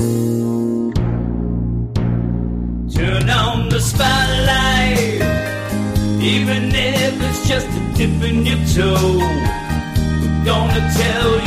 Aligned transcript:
Turn 0.00 0.96
on 3.28 3.68
the 3.68 3.78
spotlight, 3.78 5.20
even 6.22 6.74
if 6.74 7.20
it's 7.20 7.46
just 7.46 7.66
a 7.66 7.92
dip 7.98 8.22
in 8.22 8.46
your 8.46 8.56
toe. 8.72 9.18
We're 9.18 10.44
gonna 10.46 10.90
tell 10.96 11.39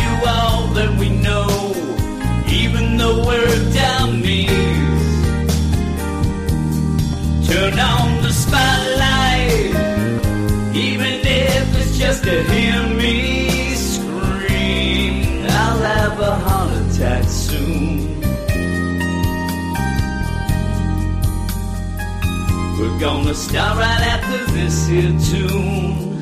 gonna 23.04 23.34
start 23.34 23.78
right 23.78 24.00
after 24.00 24.46
this 24.54 24.88
here 24.88 25.12
tune. 25.20 26.14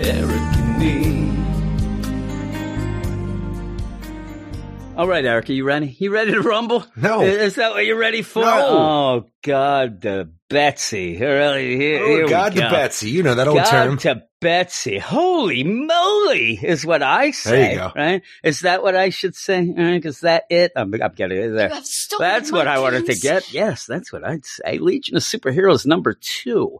Eric 0.00 0.30
and 0.30 0.78
me. 0.78 1.28
All 4.96 5.08
right, 5.08 5.24
Eric, 5.24 5.50
are 5.50 5.52
you 5.52 5.64
ready? 5.64 5.96
You 5.98 6.12
ready 6.12 6.30
to 6.30 6.42
rumble? 6.42 6.86
No. 6.94 7.22
Is, 7.22 7.38
is 7.38 7.54
that 7.56 7.72
what 7.72 7.84
you're 7.84 7.98
ready 7.98 8.22
for? 8.22 8.42
No. 8.42 8.66
Oh, 8.68 9.24
God, 9.42 10.00
the 10.00 10.30
Betsy. 10.48 11.18
Really, 11.18 11.76
here, 11.76 12.06
here 12.06 12.20
Oh, 12.22 12.24
we 12.24 12.30
God 12.30 12.54
to 12.54 12.60
go. 12.60 12.70
Betsy. 12.70 13.10
You 13.10 13.22
know 13.22 13.34
that 13.34 13.48
old 13.48 13.58
term. 13.58 13.64
God 13.96 14.00
term. 14.02 14.16
to 14.20 14.22
Betsy. 14.40 14.98
Holy 14.98 15.64
moly, 15.64 16.54
is 16.62 16.86
what 16.86 17.02
I 17.02 17.32
say. 17.32 17.74
go. 17.74 17.92
Right? 17.94 18.22
Is 18.42 18.60
that 18.60 18.82
what 18.82 18.96
I 18.96 19.10
should 19.10 19.34
say? 19.34 19.68
Right? 19.76 20.04
Is 20.04 20.20
that 20.20 20.44
it? 20.48 20.72
I'm, 20.76 20.94
I'm 20.94 21.12
getting 21.12 21.38
it 21.38 21.48
there. 21.50 21.68
You 21.68 21.74
have 21.74 21.84
stolen 21.86 22.28
That's 22.28 22.52
what 22.52 22.66
I 22.68 22.78
wanted 22.78 23.06
to 23.06 23.14
get. 23.16 23.52
Yes, 23.52 23.84
that's 23.86 24.12
what 24.12 24.24
I'd 24.24 24.46
say. 24.46 24.78
Legion 24.78 25.16
of 25.16 25.22
Superheroes 25.22 25.84
number 25.86 26.14
two. 26.14 26.78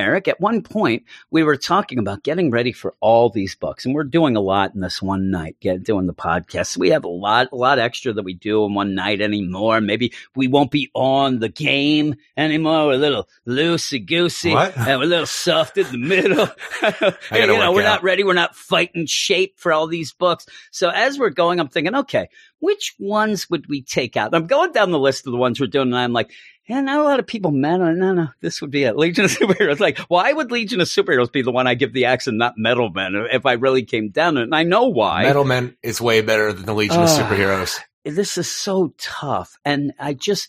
Eric, 0.00 0.28
at 0.28 0.40
one 0.40 0.62
point 0.62 1.04
we 1.30 1.42
were 1.42 1.56
talking 1.56 1.98
about 1.98 2.22
getting 2.22 2.50
ready 2.50 2.72
for 2.72 2.94
all 3.00 3.30
these 3.30 3.54
books, 3.54 3.84
and 3.84 3.94
we're 3.94 4.04
doing 4.04 4.36
a 4.36 4.40
lot 4.40 4.74
in 4.74 4.80
this 4.80 5.02
one 5.02 5.30
night, 5.30 5.56
get 5.60 5.82
doing 5.82 6.06
the 6.06 6.14
podcast. 6.14 6.76
We 6.76 6.90
have 6.90 7.04
a 7.04 7.08
lot, 7.08 7.48
a 7.52 7.56
lot 7.56 7.78
extra 7.78 8.12
that 8.12 8.24
we 8.24 8.34
do 8.34 8.64
in 8.64 8.74
one 8.74 8.94
night 8.94 9.20
anymore. 9.20 9.80
Maybe 9.80 10.12
we 10.34 10.48
won't 10.48 10.70
be 10.70 10.90
on 10.94 11.38
the 11.38 11.48
game 11.48 12.16
anymore. 12.36 12.86
We're 12.86 12.94
a 12.94 12.98
little 12.98 13.28
loosey 13.46 14.04
goosey, 14.04 14.52
and 14.52 14.98
we're 14.98 15.04
a 15.04 15.06
little 15.06 15.26
soft 15.26 15.78
in 15.78 15.90
the 15.92 15.98
middle. 15.98 16.48
you 17.32 17.46
know, 17.46 17.72
we're 17.72 17.82
not 17.82 18.02
ready. 18.02 18.24
We're 18.24 18.34
not 18.34 18.56
fighting 18.56 19.06
shape 19.06 19.58
for 19.58 19.72
all 19.72 19.86
these 19.86 20.12
books. 20.12 20.46
So 20.70 20.88
as 20.88 21.18
we're 21.18 21.30
going, 21.30 21.60
I'm 21.60 21.68
thinking, 21.68 21.94
okay, 21.94 22.28
which 22.60 22.94
ones 22.98 23.48
would 23.50 23.68
we 23.68 23.82
take 23.82 24.16
out? 24.16 24.34
I'm 24.34 24.46
going 24.46 24.72
down 24.72 24.90
the 24.90 24.98
list 24.98 25.26
of 25.26 25.32
the 25.32 25.38
ones 25.38 25.60
we're 25.60 25.66
doing, 25.66 25.88
and 25.88 25.96
I'm 25.96 26.12
like, 26.12 26.32
yeah, 26.70 26.80
not 26.82 27.00
a 27.00 27.02
lot 27.02 27.18
of 27.18 27.26
people 27.26 27.50
metal. 27.50 27.92
No, 27.92 28.12
no, 28.14 28.28
this 28.40 28.60
would 28.60 28.70
be 28.70 28.84
it. 28.84 28.96
Legion 28.96 29.24
of 29.24 29.30
Superheroes. 29.36 29.80
Like, 29.80 29.98
why 30.08 30.32
would 30.32 30.52
Legion 30.52 30.80
of 30.80 30.86
Superheroes 30.86 31.32
be 31.32 31.42
the 31.42 31.50
one 31.50 31.66
I 31.66 31.74
give 31.74 31.92
the 31.92 32.04
axe 32.04 32.28
and 32.28 32.38
not 32.38 32.54
Metal 32.56 32.90
Men 32.90 33.26
if 33.32 33.44
I 33.44 33.54
really 33.54 33.82
came 33.82 34.10
down 34.10 34.34
to 34.34 34.40
it? 34.42 34.44
And 34.44 34.54
I 34.54 34.62
know 34.62 34.84
why. 34.86 35.24
Metal 35.24 35.44
Men 35.44 35.76
is 35.82 36.00
way 36.00 36.20
better 36.20 36.52
than 36.52 36.66
the 36.66 36.74
Legion 36.74 37.00
of 37.02 37.08
Ah. 37.08 37.28
Superheroes. 37.28 37.80
this 38.04 38.38
is 38.38 38.48
so 38.48 38.94
tough. 38.98 39.58
And 39.64 39.92
I 39.98 40.14
just, 40.14 40.48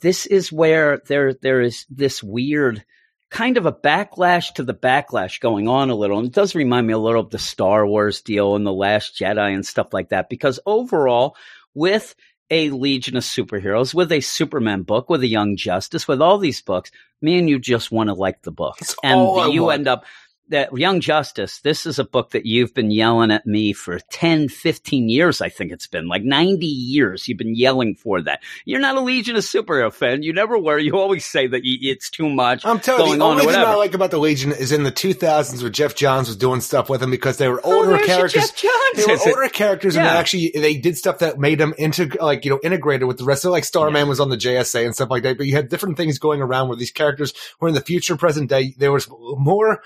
this 0.00 0.26
is 0.26 0.50
where 0.50 1.00
there, 1.06 1.34
there 1.34 1.60
is 1.60 1.86
this 1.88 2.20
weird 2.20 2.84
kind 3.30 3.56
of 3.56 3.64
a 3.64 3.72
backlash 3.72 4.52
to 4.54 4.64
the 4.64 4.74
backlash 4.74 5.38
going 5.38 5.68
on 5.68 5.88
a 5.90 5.94
little. 5.94 6.18
And 6.18 6.26
it 6.26 6.34
does 6.34 6.56
remind 6.56 6.88
me 6.88 6.94
a 6.94 6.98
little 6.98 7.20
of 7.22 7.30
the 7.30 7.38
Star 7.38 7.86
Wars 7.86 8.22
deal 8.22 8.56
and 8.56 8.66
the 8.66 8.72
Last 8.72 9.16
Jedi 9.16 9.54
and 9.54 9.64
stuff 9.64 9.92
like 9.92 10.08
that. 10.08 10.28
Because 10.28 10.58
overall, 10.66 11.36
with 11.72 12.16
a 12.50 12.70
Legion 12.70 13.16
of 13.16 13.22
Superheroes, 13.22 13.94
with 13.94 14.10
a 14.12 14.20
Superman 14.20 14.82
book, 14.82 15.08
with 15.08 15.22
a 15.22 15.26
Young 15.28 15.56
Justice, 15.56 16.08
with 16.08 16.20
all 16.20 16.38
these 16.38 16.60
books, 16.60 16.90
me 17.22 17.38
and 17.38 17.48
you 17.48 17.58
just 17.58 17.92
want 17.92 18.08
to 18.08 18.14
like 18.14 18.42
the 18.42 18.50
books, 18.50 18.80
It's 18.82 18.96
and 19.02 19.20
you 19.54 19.64
want. 19.64 19.74
end 19.80 19.88
up 19.88 20.04
that 20.50 20.76
Young 20.76 21.00
Justice, 21.00 21.60
this 21.60 21.86
is 21.86 21.98
a 21.98 22.04
book 22.04 22.30
that 22.30 22.44
you've 22.46 22.74
been 22.74 22.90
yelling 22.90 23.30
at 23.30 23.46
me 23.46 23.72
for 23.72 23.98
10, 24.10 24.48
15 24.48 25.08
years, 25.08 25.40
I 25.40 25.48
think 25.48 25.72
it's 25.72 25.86
been 25.86 26.06
like 26.08 26.22
90 26.22 26.66
years. 26.66 27.26
You've 27.28 27.38
been 27.38 27.54
yelling 27.54 27.94
for 27.94 28.20
that. 28.22 28.42
You're 28.64 28.80
not 28.80 28.96
a 28.96 29.00
Legion 29.00 29.36
of 29.36 29.42
Superhero 29.44 29.92
fan. 29.92 30.22
You 30.22 30.32
never 30.32 30.58
were. 30.58 30.78
You 30.78 30.96
always 30.98 31.24
say 31.24 31.46
that 31.46 31.62
y- 31.64 31.78
it's 31.80 32.10
too 32.10 32.28
much 32.28 32.64
I'm 32.66 32.80
telling 32.80 33.12
you, 33.12 33.16
the 33.18 33.24
only 33.24 33.46
thing. 33.46 33.54
I 33.54 33.74
like 33.74 33.94
about 33.94 34.10
the 34.10 34.18
Legion 34.18 34.52
is 34.52 34.72
in 34.72 34.82
the 34.82 34.92
2000s 34.92 35.62
where 35.62 35.70
Geoff 35.70 35.94
Johns 35.94 36.28
was 36.28 36.36
doing 36.36 36.60
stuff 36.60 36.90
with 36.90 37.00
them 37.00 37.10
because 37.10 37.38
they 37.38 37.48
were 37.48 37.60
Oh, 37.64 37.76
older 37.78 37.96
your 37.96 38.04
characters. 38.06 38.50
Geoff 38.50 38.56
Johns, 38.56 38.96
They 38.96 39.04
were 39.06 39.12
is 39.12 39.26
it? 39.26 39.34
older 39.34 39.48
characters, 39.48 39.96
and 39.96 40.04
Yeah. 40.04 40.12
they 40.14 40.18
actually 40.18 40.50
they 40.54 40.76
did 40.76 40.96
stuff 40.98 41.18
that 41.20 41.38
made 41.38 41.58
them 41.58 41.74
into 41.78 42.10
like 42.20 42.44
you 42.44 42.50
know 42.50 42.60
integrated 42.62 43.06
with 43.06 43.18
the 43.18 43.24
rest 43.24 43.44
of 43.44 43.52
like 43.52 43.64
Starman 43.64 44.08
was 44.08 44.20
on 44.20 44.28
the 44.30 44.36
JSA 44.36 44.84
and 44.84 44.94
stuff 44.94 45.10
like 45.10 45.22
that. 45.22 45.38
But 45.38 45.46
you 45.46 45.54
had 45.54 45.68
different 45.68 45.96
things 45.96 46.18
going 46.18 46.40
around 46.42 46.68
where 46.68 46.76
these 46.76 46.90
characters 46.90 47.32
were 47.60 47.68
in 47.68 47.74
the 47.74 47.80
future, 47.80 48.16
present 48.16 48.48
day. 48.50 48.74
There 48.76 48.92
was 48.92 49.08
more 49.36 49.82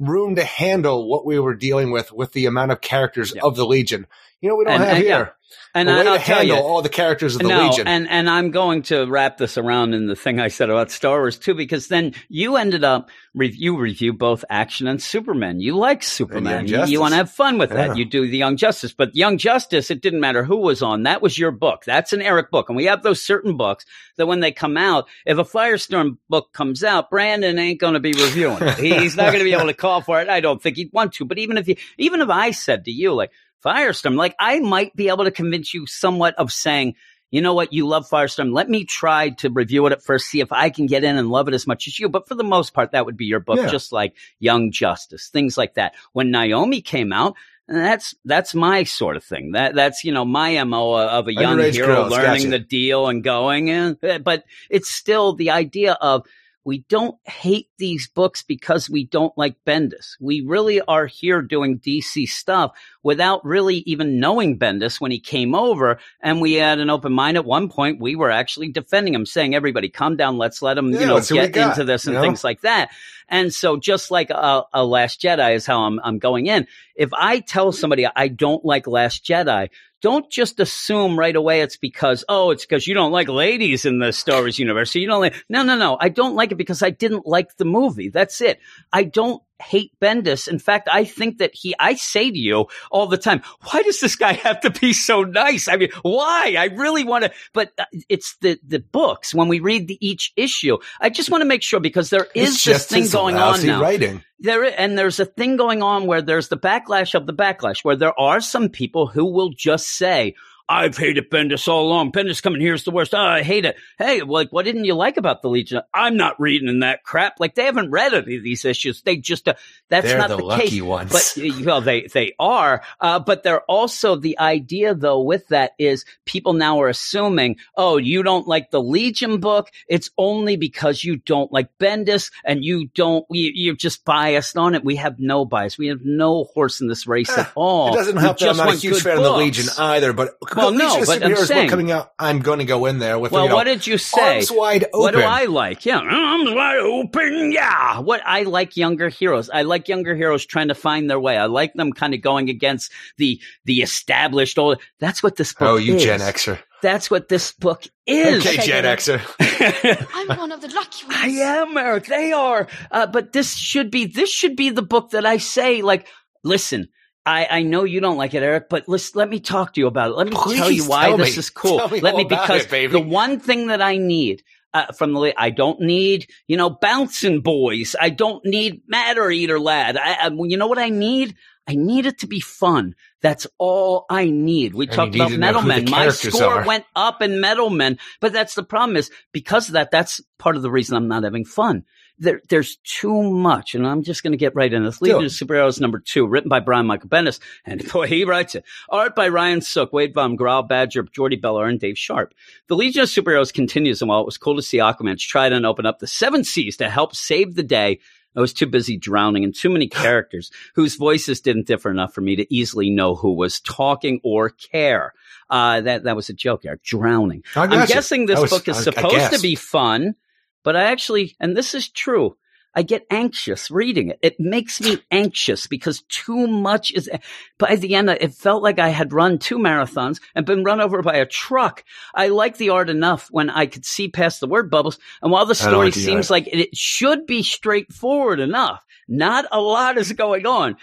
room 0.00 0.34
to 0.36 0.44
handle 0.44 1.06
what 1.08 1.24
we 1.26 1.38
were 1.38 1.54
dealing 1.54 1.92
with 1.92 2.10
with 2.12 2.32
the 2.32 2.46
amount 2.46 2.72
of 2.72 2.80
characters 2.80 3.32
Yeah. 3.36 3.42
of 3.44 3.54
the 3.56 3.66
Legion. 3.66 4.06
You 4.40 4.48
know, 4.48 4.56
we 4.56 4.64
don't 4.64 4.74
And- 4.74 4.84
have 4.84 4.96
and, 4.96 5.04
yeah. 5.04 5.16
here 5.16 5.34
and 5.74 5.88
a 5.88 5.92
I, 5.92 5.98
way 6.00 6.06
I'll 6.06 6.18
to 6.18 6.24
tell 6.24 6.38
handle 6.38 6.56
you, 6.56 6.62
all 6.62 6.80
the 6.82 6.88
characters 6.88 7.34
of 7.34 7.42
the 7.42 7.48
no, 7.48 7.66
Legion. 7.68 7.86
and 7.88 8.08
and 8.08 8.30
I'm 8.30 8.50
going 8.52 8.82
to 8.84 9.04
wrap 9.06 9.36
this 9.36 9.58
around 9.58 9.94
in 9.94 10.06
the 10.06 10.14
thing 10.16 10.38
I 10.40 10.48
said 10.48 10.70
about 10.70 10.90
Star 10.92 11.18
Wars 11.18 11.38
too, 11.38 11.54
because 11.54 11.88
then 11.88 12.14
you 12.28 12.56
ended 12.56 12.82
up 12.84 13.10
you 13.34 13.76
review 13.76 14.12
both 14.12 14.44
action 14.48 14.86
and 14.86 15.00
Superman. 15.02 15.60
You 15.60 15.76
like 15.76 16.02
Superman. 16.04 16.62
You, 16.66 16.76
Justice. 16.76 16.98
want 16.98 17.12
to 17.12 17.16
have 17.16 17.30
fun 17.30 17.58
with 17.58 17.70
that. 17.70 17.88
Yeah. 17.88 17.94
You 17.94 18.04
do 18.04 18.28
the 18.28 18.36
Young 18.36 18.56
Justice, 18.56 18.92
but 18.92 19.14
Young 19.14 19.38
Justice, 19.38 19.90
it 19.90 20.00
didn't 20.02 20.20
matter 20.20 20.42
who 20.44 20.56
was 20.56 20.82
on. 20.82 21.02
That 21.02 21.20
was 21.22 21.38
your 21.38 21.50
book. 21.50 21.84
That's 21.84 22.12
an 22.12 22.22
Eric 22.22 22.50
book, 22.50 22.68
and 22.68 22.76
we 22.76 22.84
have 22.86 23.02
those 23.02 23.20
certain 23.22 23.56
books 23.56 23.84
that 24.16 24.26
when 24.26 24.40
they 24.40 24.52
come 24.52 24.76
out, 24.76 25.08
if 25.26 25.38
a 25.38 25.44
Firestorm 25.44 26.18
book 26.28 26.52
comes 26.52 26.82
out, 26.84 27.10
Brandon 27.10 27.58
ain't 27.58 27.80
going 27.80 27.94
to 27.94 28.00
be 28.00 28.12
reviewing 28.12 28.58
it. 28.62 28.78
He's 28.78 29.16
not 29.16 29.26
going 29.26 29.38
to 29.38 29.44
be 29.44 29.52
able 29.52 29.66
to 29.66 29.74
call 29.74 30.00
for 30.00 30.20
it. 30.20 30.28
I 30.28 30.40
don't 30.40 30.62
think 30.62 30.76
he'd 30.76 30.92
want 30.92 31.12
to. 31.14 31.24
But 31.24 31.38
even 31.38 31.58
if 31.58 31.66
you, 31.68 31.76
even 31.98 32.20
if 32.20 32.30
I 32.30 32.52
said 32.52 32.84
to 32.86 32.90
you 32.92 33.12
like. 33.14 33.30
Firestorm. 33.64 34.16
Like 34.16 34.34
I 34.38 34.60
might 34.60 34.94
be 34.96 35.08
able 35.08 35.24
to 35.24 35.30
convince 35.30 35.72
you 35.74 35.86
somewhat 35.86 36.34
of 36.36 36.52
saying, 36.52 36.94
you 37.30 37.40
know 37.40 37.54
what, 37.54 37.72
you 37.72 37.86
love 37.86 38.08
Firestorm. 38.08 38.52
Let 38.52 38.68
me 38.68 38.84
try 38.84 39.30
to 39.30 39.50
review 39.50 39.86
it 39.86 39.92
at 39.92 40.02
first, 40.02 40.26
see 40.26 40.40
if 40.40 40.52
I 40.52 40.70
can 40.70 40.86
get 40.86 41.04
in 41.04 41.16
and 41.16 41.28
love 41.30 41.46
it 41.48 41.54
as 41.54 41.66
much 41.66 41.86
as 41.86 41.98
you. 41.98 42.08
But 42.08 42.26
for 42.26 42.34
the 42.34 42.42
most 42.44 42.74
part, 42.74 42.92
that 42.92 43.06
would 43.06 43.16
be 43.16 43.26
your 43.26 43.40
book, 43.40 43.58
Yeah. 43.58 43.68
just 43.68 43.92
like 43.92 44.14
Young 44.40 44.72
Justice, 44.72 45.28
things 45.28 45.56
like 45.56 45.74
that. 45.74 45.94
When 46.12 46.30
Naomi 46.30 46.80
came 46.80 47.12
out, 47.12 47.34
that's 47.68 48.16
that's 48.24 48.52
my 48.52 48.82
sort 48.82 49.16
of 49.16 49.22
thing. 49.22 49.52
That 49.52 49.76
that's 49.76 50.02
you 50.02 50.10
know 50.10 50.24
my 50.24 50.62
mo 50.64 50.92
of 50.94 51.28
a 51.28 51.32
young 51.32 51.58
Underage 51.58 51.74
hero 51.74 51.86
girls, 51.86 52.10
learning 52.10 52.36
gotcha. 52.38 52.48
the 52.50 52.58
deal 52.58 53.06
and 53.06 53.22
going. 53.22 53.68
in. 53.68 53.96
but 54.24 54.42
it's 54.68 54.92
still 54.92 55.34
the 55.34 55.50
idea 55.50 55.92
of 55.92 56.26
we 56.64 56.84
don't 56.88 57.16
hate 57.24 57.68
these 57.78 58.08
books 58.08 58.42
because 58.42 58.90
we 58.90 59.04
don't 59.04 59.36
like 59.36 59.56
Bendis. 59.66 60.16
We 60.20 60.42
really 60.42 60.80
are 60.82 61.06
here 61.06 61.40
doing 61.40 61.78
DC 61.78 62.28
stuff 62.28 62.72
without 63.02 63.44
really 63.44 63.76
even 63.86 64.20
knowing 64.20 64.58
Bendis 64.58 65.00
when 65.00 65.10
he 65.10 65.20
came 65.20 65.54
over. 65.54 65.98
And 66.20 66.40
we 66.40 66.54
had 66.54 66.78
an 66.78 66.90
open 66.90 67.12
mind 67.12 67.38
at 67.38 67.46
one 67.46 67.70
point. 67.70 68.00
We 68.00 68.14
were 68.14 68.30
actually 68.30 68.68
defending 68.68 69.14
him, 69.14 69.24
saying, 69.24 69.54
everybody 69.54 69.88
calm 69.88 70.16
down. 70.16 70.36
Let's 70.36 70.60
let 70.60 70.76
him, 70.76 70.92
Yeah, 70.92 71.00
you 71.00 71.06
know, 71.06 71.14
let's 71.14 71.28
see 71.28 71.38
what 71.38 71.52
get 71.52 71.54
got, 71.54 71.70
into 71.70 71.84
this 71.84 72.06
and 72.06 72.14
you 72.14 72.18
know? 72.18 72.24
things 72.24 72.44
like 72.44 72.60
that. 72.60 72.90
And 73.28 73.54
so 73.54 73.76
just 73.76 74.10
like 74.10 74.30
a, 74.30 74.64
a 74.74 74.84
Last 74.84 75.20
Jedi 75.22 75.54
is 75.54 75.64
how 75.64 75.82
I'm, 75.82 76.00
I'm 76.02 76.18
going 76.18 76.46
in. 76.46 76.66
If 76.94 77.10
I 77.14 77.40
tell 77.40 77.72
somebody 77.72 78.06
I 78.06 78.28
don't 78.28 78.64
like 78.64 78.86
Last 78.86 79.24
Jedi, 79.24 79.70
don't 80.00 80.30
just 80.30 80.60
assume 80.60 81.18
right 81.18 81.34
away 81.34 81.60
it's 81.60 81.76
because, 81.76 82.24
oh, 82.28 82.50
it's 82.50 82.64
because 82.64 82.86
you 82.86 82.94
don't 82.94 83.12
like 83.12 83.28
ladies 83.28 83.84
in 83.84 83.98
the 83.98 84.12
Star 84.12 84.40
Wars 84.40 84.58
universe. 84.58 84.92
So 84.92 84.98
you 84.98 85.06
don't 85.06 85.20
like, 85.20 85.44
no, 85.48 85.62
no, 85.62 85.76
no. 85.76 85.96
I 86.00 86.08
don't 86.08 86.34
like 86.34 86.52
it 86.52 86.56
because 86.56 86.82
I 86.82 86.90
didn't 86.90 87.26
like 87.26 87.56
the 87.56 87.64
movie. 87.64 88.08
That's 88.08 88.40
it. 88.40 88.60
I 88.92 89.04
don't 89.04 89.42
hate 89.60 89.92
Bendis. 90.00 90.48
In 90.48 90.58
fact, 90.58 90.88
I 90.90 91.04
think 91.04 91.38
that 91.38 91.50
he, 91.54 91.74
I 91.78 91.94
say 91.94 92.30
to 92.30 92.38
you 92.38 92.66
all 92.90 93.06
the 93.06 93.18
time, 93.18 93.42
why 93.70 93.82
does 93.82 94.00
this 94.00 94.16
guy 94.16 94.32
have 94.44 94.60
to 94.60 94.70
be 94.70 94.92
so 94.92 95.22
nice? 95.22 95.68
I 95.68 95.76
mean, 95.76 95.90
why? 96.02 96.56
I 96.58 96.66
really 96.66 97.04
want 97.04 97.24
to, 97.24 97.32
but 97.52 97.72
uh, 97.78 97.84
it's 98.08 98.36
the, 98.40 98.58
the 98.66 98.80
books 98.80 99.34
when 99.34 99.48
we 99.48 99.60
read 99.60 99.88
the, 99.88 99.98
each 100.00 100.32
issue. 100.36 100.78
I 101.00 101.10
just 101.10 101.30
want 101.30 101.42
to 101.42 101.46
make 101.46 101.62
sure 101.62 101.80
because 101.80 102.10
there 102.10 102.26
is 102.34 102.54
It's 102.54 102.64
this 102.64 102.74
just 102.74 102.88
thing 102.90 103.08
going 103.08 103.36
on 103.36 103.64
now. 103.64 103.80
Writing. 103.80 104.24
There 104.42 104.64
and 104.64 104.96
there's 104.96 105.20
a 105.20 105.26
thing 105.26 105.58
going 105.58 105.82
on 105.82 106.06
where 106.06 106.22
there's 106.22 106.48
the 106.48 106.56
backlash 106.56 107.14
of 107.14 107.26
the 107.26 107.34
backlash, 107.34 107.84
where 107.84 107.96
there 107.96 108.18
are 108.18 108.40
some 108.40 108.70
people 108.70 109.06
who 109.06 109.26
will 109.26 109.50
just 109.50 109.88
say, 109.88 110.34
I've 110.70 110.96
hated 110.96 111.28
Bendis 111.30 111.66
all 111.66 111.88
along. 111.88 112.12
Bendis 112.12 112.40
coming 112.40 112.60
here 112.60 112.74
is 112.74 112.84
the 112.84 112.92
worst. 112.92 113.12
Oh, 113.12 113.18
I 113.18 113.42
hate 113.42 113.64
it. 113.64 113.74
Hey, 113.98 114.22
like, 114.22 114.50
what 114.50 114.64
didn't 114.64 114.84
you 114.84 114.94
like 114.94 115.16
about 115.16 115.42
the 115.42 115.48
Legion? 115.48 115.82
I'm 115.92 116.16
not 116.16 116.40
reading 116.40 116.68
in 116.68 116.78
that 116.80 117.02
crap. 117.02 117.40
Like, 117.40 117.56
they 117.56 117.64
haven't 117.64 117.90
read 117.90 118.14
any 118.14 118.36
of 118.36 118.44
these 118.44 118.64
issues. 118.64 119.02
They 119.02 119.16
just, 119.16 119.48
uh, 119.48 119.54
that's 119.88 120.06
They're 120.06 120.18
not 120.18 120.28
the 120.28 120.36
the, 120.36 120.44
lucky 120.44 120.68
case. 120.68 120.82
ones. 120.82 121.10
But, 121.10 121.66
well, 121.66 121.80
they, 121.80 122.02
they 122.02 122.34
are. 122.38 122.82
Uh, 123.00 123.18
but 123.18 123.42
they're 123.42 123.62
also 123.62 124.14
the 124.14 124.38
idea 124.38 124.94
though 124.94 125.22
with 125.22 125.48
that 125.48 125.72
is 125.76 126.04
people 126.24 126.52
now 126.52 126.80
are 126.80 126.88
assuming, 126.88 127.56
oh, 127.76 127.96
you 127.96 128.22
don't 128.22 128.46
like 128.46 128.70
the 128.70 128.80
Legion 128.80 129.40
book. 129.40 129.70
It's 129.88 130.10
only 130.16 130.56
because 130.56 131.02
you 131.02 131.16
don't 131.16 131.52
like 131.52 131.76
Bendis 131.80 132.30
and 132.44 132.64
you 132.64 132.86
don't, 132.94 133.26
you, 133.28 133.50
you're 133.52 133.74
just 133.74 134.04
biased 134.04 134.56
on 134.56 134.76
it. 134.76 134.84
We 134.84 134.94
have 134.96 135.18
no 135.18 135.44
bias. 135.44 135.76
We 135.76 135.88
have 135.88 136.04
no 136.04 136.44
horse 136.44 136.80
in 136.80 136.86
this 136.86 137.08
race 137.08 137.36
at 137.36 137.50
all. 137.56 137.92
It 137.92 137.96
doesn't 137.96 138.16
help 138.18 138.38
that 138.38 138.50
I'm 138.50 138.56
not 138.56 138.74
a 138.74 138.76
huge 138.76 139.02
fan 139.02 139.16
of 139.16 139.24
the. 139.24 139.30
Legion 139.32 139.66
either, 139.78 140.12
But 140.12 140.38
Well, 140.62 140.72
the 140.72 140.78
no, 140.78 141.00
but 141.06 141.22
I'm 141.22 141.30
Superheroes 141.32 141.36
book 141.36 141.46
saying- 141.46 141.68
coming 141.70 141.90
out. 141.90 142.12
I'm 142.18 142.40
going 142.40 142.58
to 142.60 142.64
go 142.64 142.86
in 142.86 142.98
there 142.98 143.18
with 143.18 143.32
Well, 143.32 143.44
you 143.44 143.48
know, 143.50 143.54
what 143.56 143.64
did 143.64 143.86
you 143.86 143.98
say? 143.98 144.36
arms 144.36 144.50
wide 144.52 144.84
open. 144.92 145.00
What 145.00 145.14
do 145.14 145.20
I 145.22 145.44
like? 145.46 145.84
Yeah, 145.84 145.98
arms 145.98 146.50
wide 146.52 146.78
open. 146.78 147.52
Yeah. 147.52 148.00
What 148.00 148.20
I 148.24 148.42
like 148.42 148.76
younger 148.76 149.08
heroes. 149.08 149.50
I 149.50 149.62
like 149.62 149.88
younger 149.88 150.14
heroes 150.14 150.46
trying 150.46 150.68
to 150.68 150.74
find 150.74 151.08
their 151.10 151.20
way. 151.20 151.36
I 151.36 151.46
like 151.46 151.74
them 151.74 151.92
kind 151.92 152.14
of 152.14 152.20
going 152.22 152.48
against 152.50 152.92
the 153.16 153.40
the 153.64 153.82
established 153.82 154.58
old. 154.58 154.78
That's 154.98 155.22
what 155.22 155.36
this 155.36 155.52
book 155.52 155.68
is. 155.68 155.72
Oh, 155.72 155.76
you 155.76 155.94
is. 155.96 156.02
Gen 156.04 156.20
Xer. 156.20 156.58
That's 156.82 157.10
what 157.10 157.28
this 157.28 157.52
book 157.52 157.84
is. 158.06 158.46
Okay, 158.46 158.56
Okay, 158.58 158.66
Gen. 158.66 158.84
Xer. 158.84 160.06
I'm 160.14 160.38
one 160.38 160.50
of 160.52 160.60
the 160.62 160.68
lucky 160.68 161.04
ones. 161.06 161.18
I 161.20 161.26
am, 161.28 161.76
Eric. 161.76 162.06
They 162.06 162.32
are. 162.32 162.68
Uh, 162.90 163.06
but 163.06 163.32
this 163.32 163.54
should 163.54 163.90
be 163.90 164.06
this 164.06 164.30
should 164.30 164.56
be 164.56 164.70
the 164.70 164.82
book 164.82 165.10
that 165.10 165.26
I 165.26 165.36
say, 165.36 165.82
like, 165.82 166.06
listen, 166.42 166.88
I, 167.26 167.46
I 167.50 167.62
know 167.62 167.84
you 167.84 168.00
don't 168.00 168.16
like 168.16 168.34
it, 168.34 168.42
Eric, 168.42 168.68
but 168.70 168.88
let's 168.88 169.14
let 169.14 169.28
me 169.28 169.40
talk 169.40 169.74
to 169.74 169.80
you 169.80 169.86
about 169.86 170.12
it. 170.12 170.16
Let 170.16 170.28
me 170.28 170.32
tell 170.56 170.70
you 170.70 170.86
why 170.86 171.08
tell 171.08 171.18
this 171.18 171.36
me. 171.36 171.40
is 171.40 171.50
cool. 171.50 171.88
Me 171.88 172.00
let 172.00 172.16
me 172.16 172.24
because 172.24 172.64
it, 172.72 172.90
the 172.92 173.00
one 173.00 173.40
thing 173.40 173.66
that 173.66 173.82
I 173.82 173.98
need 173.98 174.42
uh, 174.72 174.92
from 174.92 175.12
the 175.12 175.34
I 175.36 175.50
don't 175.50 175.80
need 175.80 176.28
you 176.46 176.56
know 176.56 176.70
bouncing 176.70 177.40
boys. 177.40 177.94
I 178.00 178.10
don't 178.10 178.44
need 178.44 178.82
matter 178.88 179.30
eater 179.30 179.60
lad. 179.60 179.96
I, 179.96 180.12
I 180.14 180.30
you 180.30 180.56
know 180.56 180.66
what 180.66 180.78
I 180.78 180.88
need. 180.88 181.34
I 181.66 181.74
need 181.74 182.06
it 182.06 182.18
to 182.20 182.26
be 182.26 182.40
fun. 182.40 182.94
That's 183.20 183.46
all 183.58 184.06
I 184.08 184.30
need. 184.30 184.74
We 184.74 184.86
And 184.86 184.94
talked 184.94 185.14
about 185.14 185.32
Metal 185.32 185.62
Men. 185.62 185.88
My 185.90 186.08
score 186.08 186.60
are. 186.60 186.66
went 186.66 186.84
up 186.96 187.22
in 187.22 187.40
Metal 187.40 187.70
Men, 187.70 187.98
but 188.20 188.32
that's 188.32 188.54
the 188.54 188.62
problem 188.62 188.96
is 188.96 189.10
because 189.32 189.68
of 189.68 189.74
that. 189.74 189.90
That's 189.90 190.20
part 190.38 190.56
of 190.56 190.62
the 190.62 190.70
reason 190.70 190.96
I'm 190.96 191.08
not 191.08 191.22
having 191.22 191.44
fun. 191.44 191.84
There, 192.18 192.42
there's 192.50 192.76
too 192.84 193.22
much, 193.30 193.74
and 193.74 193.86
I'm 193.86 194.02
just 194.02 194.22
going 194.22 194.32
to 194.32 194.38
get 194.38 194.54
right 194.54 194.70
in 194.70 194.84
this. 194.84 195.00
Legion 195.00 195.24
of 195.24 195.30
Superheroes 195.30 195.80
number 195.80 195.98
two, 195.98 196.26
written 196.26 196.50
by 196.50 196.60
Brian 196.60 196.84
Michael 196.84 197.08
Bendis, 197.08 197.40
and 197.64 197.86
boy, 197.92 198.08
he 198.08 198.24
writes 198.24 198.54
it. 198.54 198.64
Art 198.90 199.14
by 199.14 199.28
Ryan 199.28 199.62
Sook, 199.62 199.92
Wade 199.92 200.12
Von 200.12 200.36
Graal, 200.36 200.62
Badger, 200.66 201.02
Jordie 201.04 201.40
Bellaire, 201.40 201.70
and 201.70 201.80
Dave 201.80 201.96
Sharpe. 201.96 202.34
The 202.66 202.76
Legion 202.76 203.04
of 203.04 203.08
Superheroes 203.08 203.52
continues, 203.54 204.02
and 204.02 204.08
while 204.10 204.20
it 204.20 204.26
was 204.26 204.36
cool 204.36 204.56
to 204.56 204.62
see 204.62 204.78
Aquaman 204.78 205.18
try 205.18 205.46
and 205.46 205.64
open 205.64 205.86
up 205.86 205.98
the 205.98 206.06
seven 206.06 206.44
seas 206.44 206.76
to 206.78 206.90
help 206.90 207.14
save 207.14 207.54
the 207.54 207.62
day, 207.62 208.00
I 208.36 208.40
was 208.40 208.52
too 208.52 208.66
busy 208.66 208.96
drowning 208.96 209.42
in 209.42 209.52
too 209.52 209.70
many 209.70 209.88
characters 210.04 210.50
whose 210.74 210.96
voices 210.96 211.40
didn't 211.40 211.66
differ 211.66 211.90
enough 211.90 212.14
for 212.14 212.20
me 212.20 212.36
to 212.36 212.54
easily 212.54 212.90
know 212.90 213.14
who 213.14 213.32
was 213.32 213.60
talking 213.60 214.20
or 214.22 214.50
care. 214.50 215.12
Uh, 215.48 215.80
that 215.80 216.04
that 216.04 216.14
was 216.16 216.28
a 216.28 216.32
joke, 216.32 216.64
Eric. 216.64 216.82
Drowning. 216.84 217.42
I 217.56 217.62
I'm 217.64 217.86
guessing 217.88 218.26
this 218.26 218.40
was- 218.40 218.50
book 218.50 218.68
is 218.68 218.76
I- 218.76 218.80
I 218.80 218.84
supposed 218.84 219.32
to 219.32 219.40
be 219.42 219.54
fun, 219.56 220.14
but 220.62 220.76
I 220.76 220.84
actually, 220.84 221.36
and 221.40 221.56
this 221.56 221.74
is 221.74 221.88
true, 221.88 222.36
I 222.74 222.82
get 222.82 223.06
anxious 223.10 223.70
reading 223.70 224.10
it. 224.10 224.18
It 224.22 224.38
makes 224.38 224.80
me 224.80 225.02
anxious 225.10 225.66
because 225.66 226.02
too 226.08 226.46
much 226.46 226.92
is. 226.92 227.10
By 227.58 227.76
the 227.76 227.94
end, 227.94 228.08
it 228.10 228.34
felt 228.34 228.62
like 228.62 228.78
I 228.78 228.88
had 228.90 229.12
run 229.12 229.38
two 229.38 229.58
marathons 229.58 230.20
and 230.34 230.46
been 230.46 230.62
run 230.64 230.80
over 230.80 231.02
by 231.02 231.16
a 231.16 231.26
truck. 231.26 231.84
I 232.14 232.28
like 232.28 232.56
the 232.56 232.70
art 232.70 232.88
enough 232.88 233.28
when 233.30 233.50
I 233.50 233.66
could 233.66 233.84
see 233.84 234.08
past 234.08 234.40
the 234.40 234.46
word 234.46 234.70
bubbles, 234.70 234.98
and 235.20 235.32
while 235.32 235.46
the 235.46 235.54
story 235.54 235.90
seems 235.90 236.30
like 236.30 236.46
it 236.46 236.76
should 236.76 237.26
be 237.26 237.42
straightforward 237.42 238.40
enough, 238.40 238.84
not 239.08 239.46
a 239.50 239.60
lot 239.60 239.98
is 239.98 240.12
going 240.12 240.46
on. 240.46 240.76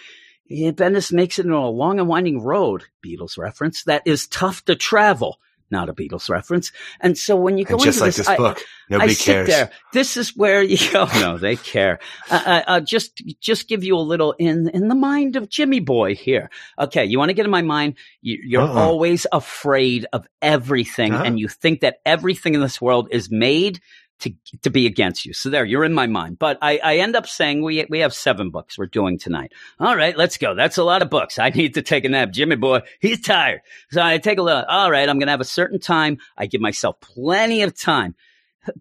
Yeah, 0.50 0.72
Bendis 0.72 1.12
makes 1.12 1.40
it 1.40 1.46
on 1.46 1.52
a 1.52 1.70
long 1.70 2.00
and 2.00 2.08
winding 2.08 2.42
road, 2.42 2.86
Beatles 3.06 3.38
reference, 3.38 3.84
that 3.84 4.04
is 4.06 4.28
tough 4.28 4.64
to 4.66 4.76
travel. 4.76 5.40
Not 5.70 5.90
a 5.90 5.94
Beatles 5.94 6.30
reference. 6.30 6.72
And 7.02 7.18
so 7.18 7.36
when 7.36 7.58
you 7.58 7.66
go 7.66 7.76
And 7.76 7.84
just 7.84 7.98
into 7.98 8.06
like 8.06 8.10
this, 8.16 8.26
this 8.26 8.28
I- 8.30 8.38
book, 8.38 8.62
nobody 8.90 9.12
I 9.12 9.16
cares. 9.16 9.48
there. 9.50 9.70
This 9.92 10.16
is 10.18 10.36
where 10.36 10.64
you 10.64 10.78
go. 10.92 11.06
No, 11.20 11.38
they 11.38 11.56
care. 11.58 12.00
Uh, 12.32 12.42
uh, 12.46 12.62
uh, 12.68 12.80
just, 12.80 13.22
just 13.42 13.68
give 13.68 13.84
you 13.84 13.96
a 13.98 14.00
little 14.00 14.32
in 14.40 14.70
in 14.70 14.88
the 14.88 14.96
mind 14.96 15.36
of 15.36 15.50
Jimmy 15.50 15.80
Boy 15.82 16.16
here. 16.16 16.50
Okay, 16.80 17.04
you 17.06 17.18
want 17.20 17.30
to 17.30 17.34
get 17.34 17.46
in 17.46 17.52
my 17.52 17.62
mind? 17.64 17.96
You, 18.22 18.40
you're 18.46 18.62
Uh-uh. 18.62 18.74
always 18.80 19.28
afraid 19.32 20.06
of 20.14 20.26
everything, 20.42 21.14
Uh-huh. 21.14 21.24
and 21.26 21.40
you 21.40 21.48
think 21.48 21.82
that 21.82 21.98
everything 22.06 22.54
in 22.56 22.62
this 22.62 22.80
world 22.82 23.10
is 23.12 23.30
made 23.30 23.82
to 24.20 24.34
to 24.64 24.70
be 24.70 24.86
against 24.86 25.26
you. 25.26 25.34
So 25.34 25.50
there, 25.50 25.66
you're 25.66 25.84
in 25.84 25.94
my 25.94 26.08
mind. 26.08 26.40
But 26.40 26.58
I, 26.62 26.80
I 26.84 26.98
end 26.98 27.16
up 27.16 27.28
saying 27.28 27.64
we 27.64 27.86
we 27.90 28.00
have 28.00 28.14
seven 28.14 28.50
books 28.50 28.78
we're 28.78 28.88
doing 28.88 29.18
tonight. 29.18 29.54
All 29.80 29.96
right, 29.96 30.18
let's 30.18 30.38
go. 30.38 30.56
That's 30.56 30.78
a 30.78 30.84
lot 30.84 31.02
of 31.02 31.10
books. 31.10 31.40
I 31.40 31.50
need 31.56 31.76
to 31.76 31.82
take 31.82 32.06
a 32.06 32.10
nap. 32.10 32.32
Jimmy 32.32 32.56
boy, 32.56 32.82
he's 33.00 33.22
tired. 33.22 33.62
So 33.92 34.02
I 34.02 34.18
take 34.18 34.38
a 34.38 34.44
look. 34.44 34.66
All 34.68 34.92
right, 34.92 35.08
I'm 35.08 35.20
gonna 35.20 35.32
have 35.32 35.42
a 35.42 35.46
certain 35.46 35.80
time. 35.80 36.18
I 36.38 36.48
give 36.48 36.62
myself 36.62 37.00
plenty 37.00 37.62
of 37.62 37.78
time. 37.78 38.16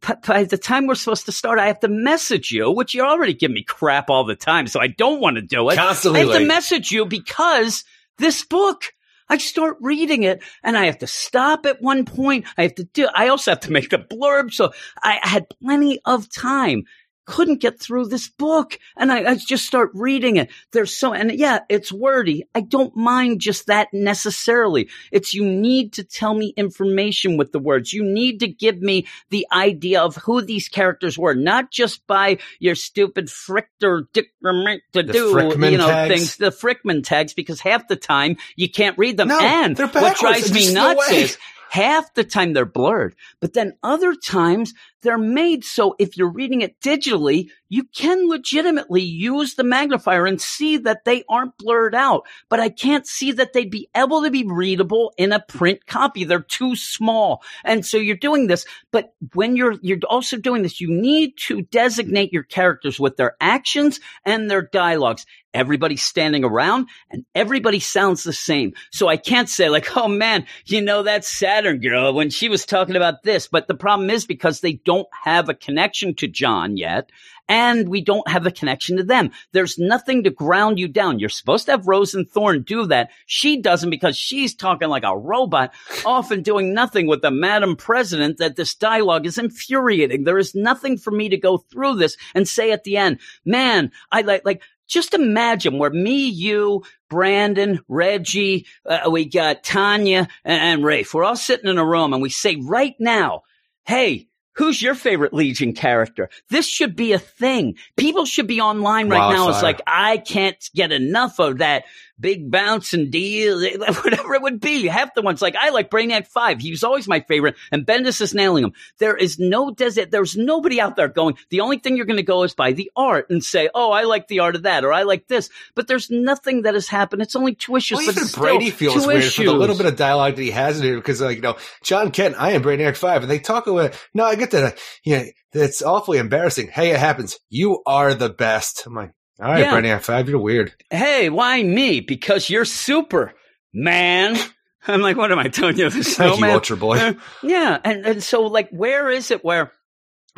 But 0.00 0.26
by 0.26 0.44
the 0.44 0.58
time 0.58 0.86
we're 0.86 0.96
supposed 0.96 1.26
to 1.26 1.32
start, 1.32 1.60
I 1.60 1.68
have 1.68 1.78
to 1.80 1.88
message 1.88 2.50
you, 2.50 2.72
which 2.72 2.92
you 2.92 3.02
already 3.02 3.34
give 3.34 3.52
me 3.52 3.62
crap 3.62 4.10
all 4.10 4.24
the 4.24 4.34
time, 4.34 4.66
so 4.66 4.80
I 4.80 4.88
don't 4.88 5.20
want 5.20 5.36
to 5.36 5.42
do 5.42 5.68
it. 5.70 5.76
Constantly 5.76 6.22
I 6.22 6.24
have 6.24 6.40
to 6.40 6.46
message 6.46 6.90
you 6.90 7.06
because 7.06 7.84
this 8.18 8.44
book. 8.44 8.92
I 9.28 9.38
start 9.38 9.76
reading 9.80 10.22
it 10.22 10.42
and 10.62 10.76
I 10.76 10.86
have 10.86 10.98
to 10.98 11.06
stop 11.06 11.66
at 11.66 11.82
one 11.82 12.04
point. 12.04 12.46
I 12.56 12.62
have 12.62 12.74
to 12.76 12.84
do, 12.84 13.08
I 13.14 13.28
also 13.28 13.50
have 13.52 13.60
to 13.60 13.72
make 13.72 13.90
the 13.90 13.98
blurb. 13.98 14.52
So 14.52 14.72
I 15.02 15.18
had 15.22 15.46
plenty 15.62 16.00
of 16.04 16.30
time. 16.30 16.84
Couldn't 17.26 17.60
get 17.60 17.78
through 17.80 18.06
this 18.06 18.28
book 18.28 18.78
and 18.96 19.12
I, 19.12 19.32
I 19.32 19.34
just 19.34 19.66
start 19.66 19.90
reading 19.94 20.36
it. 20.36 20.50
There's 20.72 20.96
so, 20.96 21.12
and 21.12 21.32
yeah, 21.32 21.60
it's 21.68 21.92
wordy. 21.92 22.44
I 22.54 22.60
don't 22.60 22.96
mind 22.96 23.40
just 23.40 23.66
that 23.66 23.88
necessarily. 23.92 24.88
It's 25.12 25.34
you 25.34 25.44
need 25.44 25.92
to 25.94 26.04
tell 26.04 26.34
me 26.34 26.54
information 26.56 27.36
with 27.36 27.52
the 27.52 27.58
words. 27.58 27.92
You 27.92 28.04
need 28.04 28.40
to 28.40 28.48
give 28.48 28.80
me 28.80 29.06
the 29.30 29.46
idea 29.52 30.02
of 30.02 30.16
who 30.16 30.40
these 30.40 30.68
characters 30.68 31.18
were, 31.18 31.34
not 31.34 31.70
just 31.70 32.06
by 32.06 32.38
your 32.58 32.74
stupid 32.74 33.26
fricker 33.26 34.06
dick 34.12 34.30
to 34.42 35.02
do, 35.02 35.34
Frickman 35.34 35.72
you 35.72 35.78
know, 35.78 35.88
tags. 35.88 36.14
things, 36.14 36.36
the 36.36 36.50
Frickman 36.50 37.04
tags, 37.04 37.34
because 37.34 37.60
half 37.60 37.88
the 37.88 37.96
time 37.96 38.36
you 38.54 38.70
can't 38.70 38.96
read 38.98 39.16
them. 39.16 39.28
No, 39.28 39.40
and 39.40 39.78
what 39.78 40.16
drives 40.18 40.52
me 40.52 40.72
no 40.72 40.92
nuts 40.92 41.10
is 41.10 41.38
half 41.70 42.14
the 42.14 42.24
time 42.24 42.52
they're 42.52 42.64
blurred, 42.64 43.14
but 43.40 43.52
then 43.52 43.76
other 43.82 44.14
times 44.14 44.72
they're 45.02 45.18
made 45.18 45.64
so 45.64 45.94
if 45.98 46.16
you're 46.16 46.30
reading 46.30 46.62
it 46.62 46.80
digitally, 46.80 47.48
you 47.68 47.84
can 47.84 48.28
legitimately 48.28 49.02
use 49.02 49.54
the 49.54 49.64
magnifier 49.64 50.26
and 50.26 50.40
see 50.40 50.76
that 50.78 51.04
they 51.04 51.24
aren't 51.28 51.56
blurred 51.58 51.94
out. 51.94 52.26
But 52.48 52.60
I 52.60 52.68
can't 52.68 53.06
see 53.06 53.32
that 53.32 53.52
they'd 53.52 53.70
be 53.70 53.88
able 53.96 54.22
to 54.22 54.30
be 54.30 54.44
readable 54.44 55.12
in 55.16 55.32
a 55.32 55.40
print 55.40 55.86
copy. 55.86 56.24
They're 56.24 56.40
too 56.40 56.76
small. 56.76 57.42
And 57.64 57.84
so 57.84 57.96
you're 57.96 58.16
doing 58.16 58.46
this, 58.46 58.66
but 58.92 59.14
when 59.34 59.56
you're 59.56 59.76
you're 59.82 59.98
also 60.08 60.36
doing 60.36 60.62
this, 60.62 60.80
you 60.80 60.88
need 60.90 61.36
to 61.46 61.62
designate 61.62 62.32
your 62.32 62.44
characters 62.44 63.00
with 63.00 63.16
their 63.16 63.36
actions 63.40 64.00
and 64.24 64.50
their 64.50 64.62
dialogues. 64.62 65.26
Everybody's 65.54 66.02
standing 66.02 66.44
around 66.44 66.88
and 67.10 67.24
everybody 67.34 67.80
sounds 67.80 68.24
the 68.24 68.32
same. 68.34 68.74
So 68.92 69.08
I 69.08 69.16
can't 69.16 69.48
say 69.48 69.70
like, 69.70 69.96
oh 69.96 70.06
man, 70.06 70.46
you 70.66 70.82
know 70.82 71.04
that 71.04 71.24
Saturn 71.24 71.80
girl 71.80 72.12
when 72.12 72.28
she 72.28 72.50
was 72.50 72.66
talking 72.66 72.94
about 72.94 73.22
this. 73.22 73.48
But 73.48 73.66
the 73.66 73.74
problem 73.74 74.10
is 74.10 74.26
because 74.26 74.60
they 74.60 74.74
don't 74.74 74.95
have 75.24 75.48
a 75.48 75.54
connection 75.54 76.14
to 76.16 76.28
John 76.28 76.76
yet. 76.76 77.10
And 77.48 77.88
we 77.88 78.00
don't 78.00 78.28
have 78.28 78.44
a 78.44 78.50
connection 78.50 78.96
to 78.96 79.04
them. 79.04 79.30
There's 79.52 79.78
nothing 79.78 80.24
to 80.24 80.30
ground 80.30 80.80
you 80.80 80.88
down. 80.88 81.20
You're 81.20 81.28
supposed 81.28 81.66
to 81.66 81.72
have 81.72 81.86
Rose 81.86 82.12
and 82.12 82.28
Thorn 82.28 82.62
do 82.62 82.86
that. 82.86 83.10
She 83.26 83.60
doesn't 83.60 83.90
because 83.90 84.16
she's 84.16 84.52
talking 84.52 84.88
like 84.88 85.04
a 85.04 85.16
robot, 85.16 85.72
often 86.04 86.42
doing 86.42 86.74
nothing 86.74 87.06
with 87.06 87.22
the 87.22 87.30
Madam 87.30 87.76
President 87.76 88.38
that 88.38 88.56
this 88.56 88.74
dialogue 88.74 89.26
is 89.26 89.38
infuriating. 89.38 90.24
There 90.24 90.38
is 90.38 90.56
nothing 90.56 90.98
for 90.98 91.12
me 91.12 91.28
to 91.28 91.36
go 91.36 91.58
through 91.58 91.96
this 91.96 92.16
and 92.34 92.48
say 92.48 92.72
at 92.72 92.82
the 92.82 92.96
end, 92.96 93.20
man, 93.44 93.92
I 94.10 94.22
like, 94.22 94.44
like, 94.44 94.62
just 94.88 95.14
imagine 95.14 95.78
where 95.78 95.90
me, 95.90 96.28
you, 96.28 96.82
Brandon, 97.08 97.80
Reggie, 97.88 98.66
uh, 98.84 99.08
we 99.10 99.24
got 99.24 99.64
Tanya 99.64 100.28
and, 100.44 100.62
and 100.62 100.84
Rafe. 100.84 101.12
We're 101.14 101.24
all 101.24 101.36
sitting 101.36 101.68
in 101.68 101.78
a 101.78 101.86
room 101.86 102.12
and 102.12 102.22
we 102.22 102.30
say 102.30 102.56
right 102.56 102.94
now, 102.98 103.42
Hey, 103.86 104.26
who's 104.56 104.82
your 104.82 104.94
favorite 104.94 105.32
Legion 105.32 105.72
character? 105.72 106.28
This 106.50 106.66
should 106.66 106.96
be 106.96 107.12
a 107.12 107.18
thing. 107.18 107.76
People 107.96 108.24
should 108.24 108.46
be 108.46 108.60
online 108.60 109.08
right 109.08 109.34
now. 109.34 109.48
It's 109.48 109.62
like, 109.62 109.80
I 109.86 110.18
can't 110.18 110.68
get 110.74 110.92
enough 110.92 111.38
of 111.38 111.58
that 111.58 111.84
big 112.18 112.50
bouncing 112.50 113.10
deal, 113.10 113.60
whatever 113.78 114.34
it 114.34 114.42
would 114.42 114.60
be. 114.60 114.86
Half 114.86 115.14
the 115.14 115.22
ones 115.22 115.42
like, 115.42 115.56
I 115.56 115.70
like 115.70 115.90
Brainiac 115.90 116.26
5. 116.26 116.60
He 116.60 116.70
was 116.70 116.84
always 116.84 117.08
my 117.08 117.20
favorite 117.20 117.56
and 117.70 117.86
Bendis 117.86 118.20
is 118.20 118.34
nailing 118.34 118.64
him. 118.64 118.72
There 118.98 119.16
is 119.16 119.38
no 119.38 119.70
desert. 119.70 120.10
There's 120.10 120.36
nobody 120.36 120.80
out 120.80 120.96
there 120.96 121.08
going, 121.08 121.36
the 121.50 121.60
only 121.60 121.78
thing 121.78 121.96
you're 121.96 122.06
going 122.06 122.16
to 122.16 122.22
go 122.22 122.42
is 122.42 122.54
by 122.54 122.72
the 122.72 122.90
art 122.96 123.30
and 123.30 123.42
say, 123.42 123.68
oh, 123.74 123.90
I 123.92 124.04
like 124.04 124.28
the 124.28 124.40
art 124.40 124.56
of 124.56 124.62
that 124.62 124.84
or 124.84 124.92
I 124.92 125.02
like 125.02 125.28
this. 125.28 125.50
But 125.74 125.88
there's 125.88 126.10
nothing 126.10 126.62
that 126.62 126.74
has 126.74 126.88
happened. 126.88 127.22
It's 127.22 127.36
only 127.36 127.54
two 127.54 127.76
issues. 127.76 127.98
Well, 127.98 128.06
but 128.06 128.16
even 128.16 128.28
Brady 128.40 128.70
feels 128.70 129.06
weird 129.06 129.20
issues. 129.20 129.34
for 129.34 129.44
the 129.44 129.52
little 129.52 129.76
bit 129.76 129.86
of 129.86 129.96
dialogue 129.96 130.36
that 130.36 130.42
he 130.42 130.50
has 130.50 130.78
in 130.78 130.84
here 130.84 130.96
because, 130.96 131.20
like, 131.20 131.36
you 131.36 131.42
know, 131.42 131.56
John 131.82 132.10
Kent, 132.10 132.36
I 132.38 132.52
am 132.52 132.62
Brainiac 132.62 132.96
5, 132.96 133.22
and 133.22 133.30
they 133.30 133.38
talk 133.38 133.66
about, 133.66 133.98
no, 134.14 134.24
I 134.24 134.34
get 134.34 134.50
that. 134.52 134.78
Yeah, 135.04 135.24
it's 135.52 135.82
awfully 135.82 136.18
embarrassing. 136.18 136.68
Hey, 136.68 136.90
it 136.90 136.98
happens. 136.98 137.38
You 137.48 137.82
are 137.86 138.14
the 138.14 138.30
best. 138.30 138.84
I'm 138.86 138.94
like, 138.94 139.12
all 139.40 139.48
right, 139.50 139.60
Yeah. 139.60 139.72
Brainiac 139.74 140.02
5, 140.02 140.28
you're 140.28 140.38
weird. 140.40 140.72
hey, 140.90 141.28
why 141.30 141.62
me? 141.62 142.00
Because 142.00 142.48
you're 142.50 142.64
super, 142.64 143.32
man. 143.74 144.36
I'm 144.88 145.00
like, 145.00 145.16
what 145.16 145.32
am 145.32 145.38
I 145.40 145.48
telling 145.48 145.76
you? 145.76 145.90
This 145.90 146.16
Thank 146.16 146.38
you? 146.40 146.46
Ultra 146.46 146.76
Boy. 146.76 146.96
Uh, 146.98 147.14
yeah, 147.42 147.78
and 147.84 148.06
and 148.06 148.22
so 148.22 148.42
like, 148.42 148.70
where 148.70 149.10
is 149.10 149.30
it 149.30 149.44
where 149.44 149.72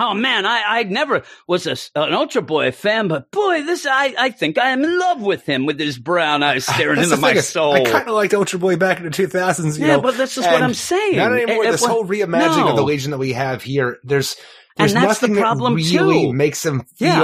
Oh 0.00 0.14
man, 0.14 0.46
I, 0.46 0.62
I 0.64 0.82
never 0.84 1.24
was 1.48 1.66
a, 1.66 1.72
an 2.00 2.14
Ultra 2.14 2.40
Boy 2.40 2.70
fan, 2.70 3.08
but 3.08 3.32
boy, 3.32 3.62
this 3.64 3.84
I, 3.84 4.14
I 4.16 4.30
think 4.30 4.56
I 4.56 4.70
am 4.70 4.84
in 4.84 4.96
love 4.96 5.20
with 5.20 5.44
him 5.44 5.66
with 5.66 5.76
his 5.78 5.98
brown 5.98 6.44
eyes 6.44 6.64
staring 6.66 6.96
That's 6.96 7.10
into 7.10 7.20
my 7.20 7.32
thing 7.32 7.42
soul. 7.42 7.74
I 7.74 7.82
kind 7.82 8.08
of 8.08 8.14
liked 8.14 8.32
Ultra 8.32 8.60
Boy 8.60 8.76
back 8.76 8.98
in 8.98 9.04
the 9.04 9.10
2000s. 9.10 9.76
You 9.76 9.86
Yeah, 9.86 9.96
know, 9.96 10.02
but 10.02 10.16
this 10.16 10.38
is 10.38 10.44
what 10.44 10.62
I'm 10.62 10.72
saying. 10.72 11.16
Not 11.16 11.32
anymore. 11.32 11.64
It- 11.64 11.68
it 11.68 11.72
this 11.72 11.84
whole 11.84 12.04
reimagining 12.04 12.70
of 12.70 12.76
the 12.76 12.82
Legion 12.84 13.10
that 13.10 13.18
we 13.18 13.32
have 13.32 13.60
here, 13.64 13.98
there's 14.04 14.36
And 14.78 14.88
there's 14.88 14.92
that's 14.92 15.18
the 15.18 15.26
nothing 15.28 15.42
problem, 15.42 15.74
that 15.74 15.90
really 15.92 16.26
too. 16.26 16.32
makes 16.32 16.62
them 16.62 16.84
Yeah. 16.98 17.18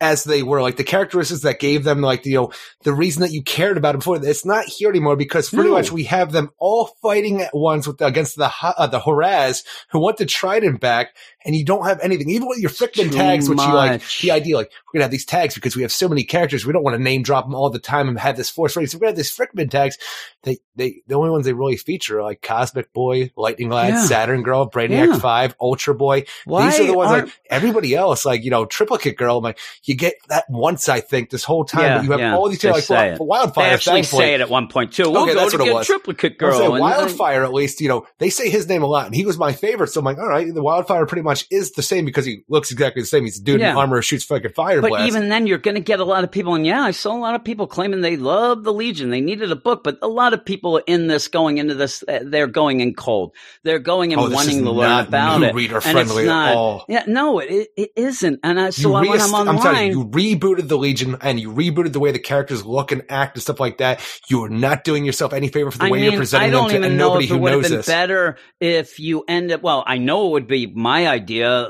As 0.00 0.24
they 0.24 0.42
were. 0.42 0.62
Like 0.62 0.76
the 0.76 0.84
characteristics 0.84 1.42
that 1.42 1.60
gave 1.60 1.84
them, 1.84 2.00
like 2.00 2.22
the, 2.22 2.30
you 2.30 2.36
know, 2.36 2.52
the 2.84 2.94
reason 2.94 3.20
that 3.20 3.32
you 3.32 3.42
cared 3.42 3.76
about 3.76 3.92
them 3.92 3.98
before. 3.98 4.16
It's 4.24 4.46
not 4.46 4.64
here 4.64 4.88
anymore 4.88 5.14
because 5.16 5.50
pretty 5.50 5.68
No. 5.68 5.74
much 5.76 5.92
we 5.92 6.04
have 6.04 6.32
them 6.32 6.50
all 6.58 6.86
fighting 7.02 7.42
at 7.42 7.54
once 7.54 7.86
with 7.86 8.00
against 8.00 8.36
the 8.36 8.50
uh, 8.62 8.86
the 8.86 9.00
Horraz 9.00 9.62
who 9.90 9.98
want 10.00 10.16
the 10.16 10.24
Trident 10.26 10.80
back, 10.80 11.14
and 11.44 11.54
you 11.56 11.64
don't 11.64 11.86
have 11.86 12.00
anything. 12.00 12.30
Even 12.30 12.48
with 12.48 12.58
your 12.58 12.70
Frickman 12.70 13.12
tags, 13.12 13.48
which 13.48 13.58
you 13.58 13.72
like, 13.74 13.92
much. 13.92 14.20
the 14.20 14.30
idea 14.30 14.56
like 14.56 14.70
we're 14.86 14.98
gonna 14.98 15.04
have 15.04 15.10
these 15.10 15.24
tags 15.24 15.54
because 15.54 15.76
we 15.76 15.82
have 15.82 15.92
so 15.92 16.08
many 16.08 16.24
characters. 16.24 16.66
We 16.66 16.72
don't 16.72 16.82
want 16.82 16.96
to 16.96 17.02
name 17.02 17.22
drop 17.22 17.44
them 17.44 17.54
all 17.54 17.70
the 17.70 17.78
time 17.78 18.08
and 18.08 18.18
have 18.18 18.36
this 18.36 18.50
force 18.50 18.76
rating. 18.76 18.88
So 18.88 18.98
we're 18.98 19.02
gonna 19.02 19.10
have 19.10 19.16
these 19.16 19.34
Frickman 19.36 19.70
tags. 19.70 19.98
They, 20.42 20.58
they, 20.74 21.02
the 21.06 21.16
only 21.16 21.30
ones 21.30 21.44
they 21.44 21.52
really 21.52 21.76
feature 21.76 22.20
are 22.20 22.22
like 22.22 22.40
Cosmic 22.40 22.92
Boy, 22.94 23.30
Lightning 23.36 23.68
Lad, 23.68 23.90
Yeah. 23.90 24.04
Saturn 24.04 24.42
Girl, 24.42 24.70
Brainiac 24.70 25.06
Yeah. 25.06 25.18
5, 25.18 25.54
Ultra 25.60 25.94
Boy. 25.94 26.24
Why 26.46 26.70
These 26.70 26.80
are 26.80 26.86
the 26.86 26.94
ones 26.94 27.10
like 27.10 27.40
everybody 27.50 27.94
else, 27.94 28.24
like, 28.24 28.42
you 28.42 28.50
know, 28.50 28.64
Triplicate 28.64 29.18
Girl. 29.18 29.36
I'm 29.38 29.44
like, 29.44 29.58
you 29.84 29.94
get 29.94 30.14
that 30.28 30.44
once, 30.48 30.88
I 30.88 31.00
think, 31.00 31.28
this 31.28 31.44
whole 31.44 31.64
time, 31.64 31.82
Yeah, 31.82 31.96
but 31.98 32.04
you 32.04 32.12
have 32.12 32.34
all 32.38 32.48
these, 32.48 32.64
like, 32.64 32.88
well, 32.88 33.18
Wildfire, 33.20 33.68
they 33.68 33.74
actually 33.74 34.02
say 34.04 34.34
it 34.34 34.40
at 34.40 34.48
one 34.48 34.68
point 34.68 34.92
too. 34.92 35.10
We'll 35.10 35.24
Okay, 35.24 35.34
that's 35.34 35.52
to 35.52 35.58
what 35.58 35.64
it 35.66 35.68
get 35.68 35.74
was. 35.74 35.86
Triplicate 35.86 36.38
Girl. 36.38 36.78
Wildfire, 36.80 37.44
at 37.44 37.52
least, 37.52 37.80
you 37.82 37.88
know, 37.88 38.06
they 38.18 38.30
say 38.30 38.48
his 38.48 38.66
name 38.66 38.82
a 38.82 38.86
lot, 38.86 39.06
and 39.06 39.14
he 39.14 39.26
was 39.26 39.36
my 39.36 39.52
favorite. 39.52 39.88
So 39.88 40.00
I'm 40.00 40.04
like, 40.06 40.18
all 40.18 40.28
right, 40.28 40.52
the 40.52 40.62
Wildfire 40.62 41.04
pretty 41.06 41.22
much 41.22 41.29
is 41.50 41.72
the 41.72 41.82
same 41.82 42.04
because 42.04 42.24
he 42.24 42.42
looks 42.48 42.70
exactly 42.70 43.02
the 43.02 43.06
same. 43.06 43.24
He's 43.24 43.38
a 43.40 43.42
dude 43.42 43.60
Yeah. 43.60 43.72
in 43.72 43.76
armor 43.76 44.00
shoots 44.02 44.24
fucking 44.24 44.52
fire 44.52 44.80
But 44.80 44.88
blast. 44.90 45.08
even 45.08 45.28
then, 45.28 45.46
you're 45.46 45.58
going 45.58 45.74
to 45.76 45.80
get 45.80 46.00
a 46.00 46.04
lot 46.04 46.24
of 46.24 46.30
people, 46.30 46.54
and 46.54 46.66
yeah, 46.66 46.82
I 46.82 46.90
saw 46.90 47.14
a 47.16 47.18
lot 47.18 47.34
of 47.34 47.44
people 47.44 47.66
claiming 47.66 48.00
they 48.00 48.16
love 48.16 48.64
the 48.64 48.72
Legion. 48.72 49.10
They 49.10 49.20
needed 49.20 49.50
a 49.52 49.56
book, 49.56 49.82
but 49.84 49.98
a 50.02 50.08
lot 50.08 50.32
of 50.32 50.44
people 50.44 50.78
in 50.86 51.06
this 51.06 51.28
going 51.28 51.58
into 51.58 51.74
this, 51.74 52.02
uh, 52.08 52.20
they're 52.24 52.46
going 52.46 52.80
in 52.80 52.94
cold. 52.94 53.32
They're 53.64 53.78
going 53.78 54.12
and 54.12 54.20
Oh, 54.22 54.30
wanting 54.30 54.64
to 54.64 54.70
learn 54.70 55.06
about 55.06 55.42
it. 55.42 55.54
reader 55.54 55.76
and 55.76 55.84
it's 55.84 55.92
friendly 55.92 56.24
at 56.24 56.26
not, 56.26 56.54
all. 56.54 56.84
Yeah, 56.88 57.04
no, 57.06 57.38
it 57.38 57.68
it 57.76 57.90
isn't. 57.96 58.40
And 58.42 58.60
I, 58.60 58.70
so 58.70 58.82
you 59.02 59.10
when 59.10 59.20
I'm 59.20 59.34
online, 59.34 59.56
I'm 59.56 59.62
telling 59.62 59.90
you, 59.92 59.98
you 60.00 60.04
rebooted 60.36 60.68
the 60.68 60.76
Legion 60.78 61.16
and 61.20 61.38
you 61.38 61.52
rebooted 61.52 61.92
the 61.92 62.00
way 62.00 62.12
the 62.12 62.18
characters 62.18 62.64
look 62.64 62.92
and 62.92 63.02
act 63.08 63.36
and 63.36 63.42
stuff 63.42 63.60
like 63.60 63.78
that. 63.78 64.00
You 64.28 64.44
are 64.44 64.48
not 64.48 64.84
doing 64.84 65.04
yourself 65.04 65.32
any 65.32 65.48
favor 65.48 65.70
for 65.70 65.78
the 65.78 65.84
I 65.84 65.90
way 65.90 66.00
mean, 66.00 66.10
you're 66.12 66.18
presenting 66.20 66.48
I 66.48 66.52
don't 66.52 66.62
them 66.64 66.70
to 66.70 66.76
even 66.78 66.90
and 66.92 66.98
know 66.98 67.08
nobody 67.08 67.24
if 67.26 67.30
it 67.30 67.34
who 67.34 67.40
knows 67.44 67.62
been 67.68 67.76
this. 67.78 67.86
better 67.86 68.36
if 68.60 68.98
you 68.98 69.24
end 69.28 69.52
up. 69.52 69.62
Well, 69.62 69.84
I 69.86 69.98
know 69.98 70.26
it 70.28 70.30
would 70.32 70.46
be 70.46 70.66
my 70.66 71.06
idea, 71.06 71.19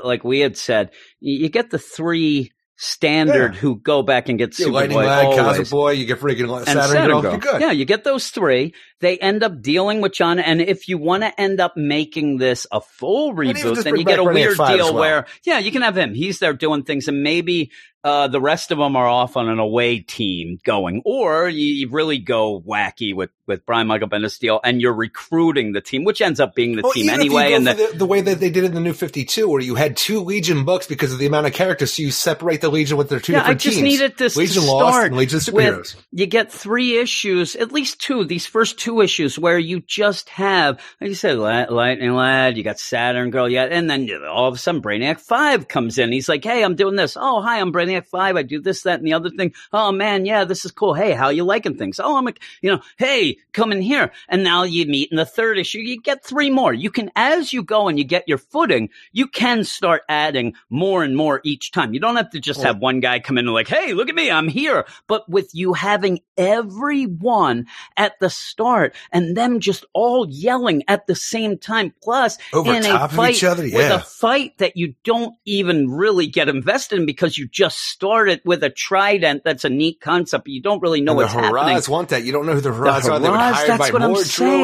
like 0.03 0.23
we 0.23 0.39
had 0.39 0.57
said. 0.57 0.91
You, 1.19 1.49
get 1.49 1.69
the 1.69 1.79
three 1.79 2.51
standard 2.77 3.53
Yeah. 3.53 3.59
who 3.59 3.75
go 3.79 4.01
back 4.01 4.27
and 4.29 4.39
get 4.39 4.51
Superboy 4.51 4.71
Lightning 4.71 4.97
Lad. 4.97 5.37
Cosmic 5.37 5.69
Boy, 5.69 5.91
you 5.91 6.05
get 6.05 6.19
freaking 6.19 6.47
Saturn, 6.65 6.83
Saturn 6.89 7.07
Girl. 7.07 7.21
Girl. 7.21 7.31
You're 7.31 7.39
good. 7.39 7.61
Yeah, 7.61 7.71
you 7.71 7.85
get 7.85 8.03
those 8.03 8.29
three. 8.29 8.73
They 9.01 9.17
end 9.17 9.43
up 9.43 9.61
dealing 9.61 10.01
with 10.01 10.13
John, 10.13 10.39
and 10.39 10.61
if 10.61 10.87
you 10.87 10.97
want 10.97 11.23
to 11.23 11.41
end 11.41 11.59
up 11.59 11.75
making 11.75 12.37
this 12.37 12.67
a 12.71 12.81
full 12.81 13.33
reboot, 13.33 13.83
then 13.83 13.97
you 13.97 14.05
get 14.05 14.19
a 14.19 14.23
weird 14.23 14.57
deal 14.57 14.93
well. 14.93 14.93
where, 14.93 15.25
yeah, 15.43 15.59
you 15.59 15.71
can 15.71 15.81
have 15.81 15.97
him. 15.97 16.13
He's 16.13 16.39
there 16.39 16.53
doing 16.53 16.83
things, 16.83 17.07
and 17.07 17.23
maybe 17.23 17.71
uh, 18.03 18.27
the 18.27 18.41
rest 18.41 18.71
of 18.71 18.79
them 18.79 18.95
are 18.95 19.07
off 19.07 19.37
on 19.37 19.47
an 19.47 19.59
away 19.59 19.99
team 19.99 20.57
going, 20.63 21.03
or 21.05 21.47
you, 21.47 21.87
really 21.89 22.17
go 22.17 22.59
wacky 22.59 23.13
with 23.13 23.29
with 23.45 23.63
Brian 23.65 23.85
Michael 23.85 24.07
Bendis 24.07 24.39
deal, 24.39 24.59
and 24.63 24.81
you're 24.81 24.93
recruiting 24.93 25.73
the 25.73 25.81
team, 25.81 26.03
which 26.03 26.21
ends 26.21 26.39
up 26.39 26.55
being 26.55 26.75
the 26.75 26.81
Well, 26.81 26.93
team 26.93 27.07
even 27.07 27.19
if 27.19 27.25
you 27.25 27.37
anyway. 27.37 27.53
And 27.53 27.67
the, 27.67 27.73
the, 27.91 27.97
the 27.99 28.05
way 28.05 28.21
that 28.21 28.39
they 28.39 28.49
did 28.49 28.63
in 28.63 28.73
the 28.73 28.79
New 28.79 28.93
52, 28.93 29.47
where 29.47 29.61
you 29.61 29.75
had 29.75 29.97
two 29.97 30.21
Legion 30.21 30.65
books 30.65 30.87
because 30.87 31.13
of 31.13 31.19
the 31.19 31.27
amount 31.27 31.45
of 31.47 31.53
characters, 31.53 31.93
so 31.93 32.01
you 32.01 32.11
separate 32.11 32.61
the 32.61 32.69
Legion 32.69 32.97
with 32.97 33.09
their 33.09 33.19
two 33.19 33.33
yeah, 33.33 33.45
I 33.45 33.53
just 33.53 33.77
teams. 33.77 33.83
needed 33.83 34.17
this 34.17 34.35
Legion 34.35 34.63
to 34.63 34.71
Lost 34.71 35.05
and 35.05 35.15
Legion 35.15 35.39
with 35.53 35.95
you 36.11 36.25
get 36.25 36.51
three 36.51 36.97
issues, 36.97 37.55
at 37.55 37.71
least 37.71 37.99
two, 37.99 38.25
these 38.25 38.47
first 38.47 38.79
two 38.79 38.90
issues 38.99 39.39
where 39.39 39.57
you 39.57 39.79
just 39.79 40.27
have, 40.29 40.81
like 40.99 41.09
you 41.09 41.15
said, 41.15 41.37
Lightning 41.37 42.13
Lad, 42.13 42.57
you 42.57 42.63
got 42.63 42.79
Saturn 42.79 43.29
Girl, 43.29 43.47
yeah, 43.47 43.63
and 43.63 43.89
then 43.89 44.09
all 44.29 44.49
of 44.49 44.55
a 44.55 44.57
sudden 44.57 44.81
Brainiac 44.81 45.19
5 45.21 45.69
comes 45.69 45.97
in. 45.97 46.11
He's 46.11 46.27
like, 46.27 46.43
hey, 46.43 46.63
I'm 46.63 46.75
doing 46.75 46.95
this. 46.97 47.15
Oh, 47.19 47.41
hi, 47.41 47.59
I'm 47.61 47.71
Brainiac 47.71 48.07
5. 48.07 48.35
I 48.35 48.41
do 48.43 48.59
this, 48.59 48.81
that, 48.81 48.99
and 48.99 49.07
the 49.07 49.13
other 49.13 49.29
thing. 49.29 49.53
Oh, 49.71 49.93
man, 49.93 50.25
yeah, 50.25 50.43
this 50.43 50.65
is 50.65 50.71
cool. 50.71 50.93
Hey, 50.93 51.13
how 51.13 51.29
you 51.29 51.45
liking 51.45 51.77
things? 51.77 51.99
Oh, 51.99 52.17
I'm, 52.17 52.27
a, 52.27 52.33
you 52.61 52.71
know, 52.71 52.81
hey, 52.97 53.37
come 53.53 53.71
in 53.71 53.81
here. 53.81 54.11
And 54.27 54.43
now 54.43 54.63
you 54.63 54.85
meet 54.87 55.11
in 55.11 55.17
the 55.17 55.25
third 55.25 55.57
issue. 55.57 55.79
You 55.79 56.01
get 56.01 56.25
three 56.25 56.49
more. 56.49 56.73
You 56.73 56.89
can, 56.89 57.11
as 57.15 57.53
you 57.53 57.63
go 57.63 57.87
and 57.87 57.97
you 57.97 58.03
get 58.03 58.27
your 58.27 58.39
footing, 58.39 58.89
you 59.13 59.27
can 59.27 59.63
start 59.63 60.01
adding 60.09 60.55
more 60.69 61.03
and 61.03 61.15
more 61.15 61.39
each 61.45 61.71
time. 61.71 61.93
You 61.93 61.99
don't 62.01 62.17
have 62.17 62.31
to 62.31 62.39
just 62.39 62.57
Well- 62.59 62.67
have 62.73 62.81
one 62.81 62.99
guy 62.99 63.19
come 63.19 63.37
in 63.37 63.45
and 63.45 63.53
like, 63.53 63.67
hey, 63.67 63.93
look 63.93 64.09
at 64.09 64.15
me, 64.15 64.31
I'm 64.31 64.47
here. 64.47 64.85
But 65.07 65.29
with 65.29 65.53
you 65.53 65.73
having 65.73 66.19
everyone 66.37 67.67
at 67.97 68.19
the 68.19 68.29
start 68.29 68.80
and 69.11 69.35
them 69.37 69.59
just 69.59 69.85
all 69.93 70.27
yelling 70.29 70.83
at 70.87 71.07
the 71.07 71.15
same 71.15 71.57
time, 71.57 71.93
plus 72.01 72.37
Over 72.53 72.73
in 72.73 72.83
top 72.83 73.01
a 73.01 73.03
of 73.05 73.11
fight 73.13 73.35
each 73.35 73.43
other, 73.43 73.63
with 73.63 73.91
a 73.91 73.99
fight 73.99 74.57
that 74.59 74.77
you 74.77 74.95
don't 75.03 75.35
even 75.45 75.89
really 75.89 76.27
get 76.27 76.49
invested 76.49 76.99
in 76.99 77.05
because 77.05 77.37
you 77.37 77.47
just 77.47 77.77
started 77.77 78.41
with 78.45 78.63
a 78.63 78.69
trident. 78.69 79.43
That's 79.43 79.65
a 79.65 79.69
neat 79.69 80.01
concept, 80.01 80.45
but 80.45 80.51
you 80.51 80.61
don't 80.61 80.81
really 80.81 81.01
know 81.01 81.11
And 81.11 81.19
the 81.19 81.23
what's 81.23 81.33
happening. 81.33 81.75
Horraz 81.77 81.89
want 81.89 82.09
that. 82.09 82.23
You 82.23 82.31
don't 82.31 82.45
know 82.45 82.53
who 82.53 82.61
the 82.61 82.69
Horraz 82.69 83.09
are. 83.09 83.19
They've 83.19 83.31
been 83.31 83.39
hired 83.39 83.79
by 83.79 83.89
what 83.91 84.01
I'm 84.01 84.15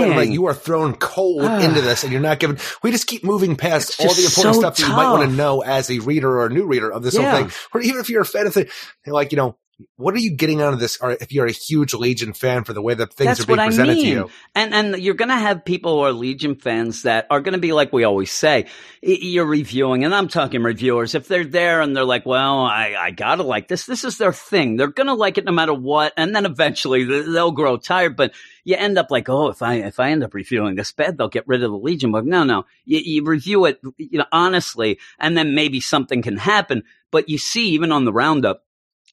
and 0.07 0.15
like 0.15 0.29
you 0.29 0.45
are 0.47 0.53
thrown 0.53 0.95
cold 0.95 1.43
Ah. 1.43 1.59
into 1.59 1.81
this, 1.81 2.03
and 2.03 2.11
you're 2.11 2.21
not 2.21 2.39
given. 2.39 2.57
We 2.83 2.91
just 2.91 3.07
keep 3.07 3.23
moving 3.23 3.55
past 3.55 3.99
all 3.99 4.13
the 4.13 4.23
important 4.25 4.55
so 4.55 4.59
stuff 4.59 4.77
that 4.77 4.87
you 4.87 4.93
might 4.95 5.11
want 5.11 5.29
to 5.29 5.35
know 5.35 5.61
as 5.61 5.89
a 5.89 5.99
reader 5.99 6.39
or 6.39 6.45
a 6.47 6.49
new 6.49 6.65
reader 6.65 6.91
of 6.91 7.03
this 7.03 7.15
Yeah. 7.15 7.29
whole 7.31 7.41
thing, 7.43 7.51
or 7.73 7.81
even 7.81 7.99
if 7.99 8.09
you're 8.09 8.21
a 8.21 8.25
fan 8.25 8.47
of 8.47 8.53
the, 8.53 8.69
like 9.05 9.31
you 9.31 9.37
know. 9.37 9.57
What 9.95 10.15
are 10.15 10.19
you 10.19 10.31
getting 10.31 10.59
out 10.59 10.73
of 10.73 10.79
this? 10.79 10.97
If 11.03 11.31
you're 11.31 11.45
a 11.45 11.51
huge 11.51 11.93
Legion 11.93 12.33
fan 12.33 12.63
for 12.63 12.73
the 12.73 12.81
way 12.81 12.95
that 12.95 13.13
things 13.13 13.27
That's 13.27 13.41
are 13.41 13.45
being 13.45 13.57
what 13.57 13.63
I 13.63 13.67
presented 13.67 13.97
mean. 13.97 14.05
to 14.05 14.09
you, 14.09 14.29
And 14.55 14.73
and 14.73 14.97
you're 14.97 15.13
going 15.13 15.29
to 15.29 15.35
have 15.35 15.65
people 15.65 15.93
who 15.93 15.99
are 15.99 16.11
Legion 16.11 16.55
fans 16.55 17.03
that 17.03 17.27
are 17.29 17.41
going 17.41 17.53
to 17.53 17.59
be 17.59 17.73
like 17.73 17.93
we 17.93 18.03
always 18.03 18.31
say. 18.31 18.65
You're 19.03 19.45
reviewing, 19.45 20.03
and 20.03 20.15
I'm 20.15 20.29
talking 20.29 20.63
reviewers. 20.63 21.13
If 21.13 21.27
they're 21.27 21.45
there 21.45 21.81
and 21.81 21.95
they're 21.95 22.03
like, 22.03 22.25
"Well, 22.25 22.61
I 22.61 22.95
I 22.99 23.11
gotta 23.11 23.43
like 23.43 23.67
this. 23.67 23.85
This 23.85 24.03
is 24.03 24.17
their 24.17 24.33
thing. 24.33 24.77
They're 24.77 24.87
going 24.87 25.07
to 25.07 25.13
like 25.13 25.37
it 25.37 25.45
no 25.45 25.51
matter 25.51 25.75
what." 25.75 26.11
And 26.17 26.35
then 26.35 26.45
eventually 26.47 27.03
they'll 27.03 27.51
grow 27.51 27.77
tired. 27.77 28.15
But 28.17 28.33
you 28.63 28.75
end 28.75 28.97
up 28.97 29.11
like, 29.11 29.29
"Oh, 29.29 29.49
if 29.49 29.61
I 29.61 29.75
if 29.75 29.99
I 29.99 30.09
end 30.09 30.23
up 30.23 30.33
reviewing 30.33 30.73
this 30.75 30.91
bad, 30.91 31.19
they'll 31.19 31.29
get 31.29 31.47
rid 31.47 31.61
of 31.63 31.69
the 31.69 31.77
Legion 31.77 32.11
book." 32.11 32.25
No, 32.25 32.43
no. 32.43 32.65
You, 32.85 32.99
you 33.03 33.23
review 33.23 33.65
it, 33.65 33.79
you 33.97 34.17
know, 34.17 34.25
honestly, 34.31 34.97
and 35.19 35.37
then 35.37 35.53
maybe 35.53 35.79
something 35.81 36.23
can 36.23 36.37
happen. 36.37 36.81
But 37.11 37.29
you 37.29 37.37
see, 37.37 37.69
even 37.69 37.91
on 37.91 38.05
the 38.05 38.11
roundup, 38.13 38.63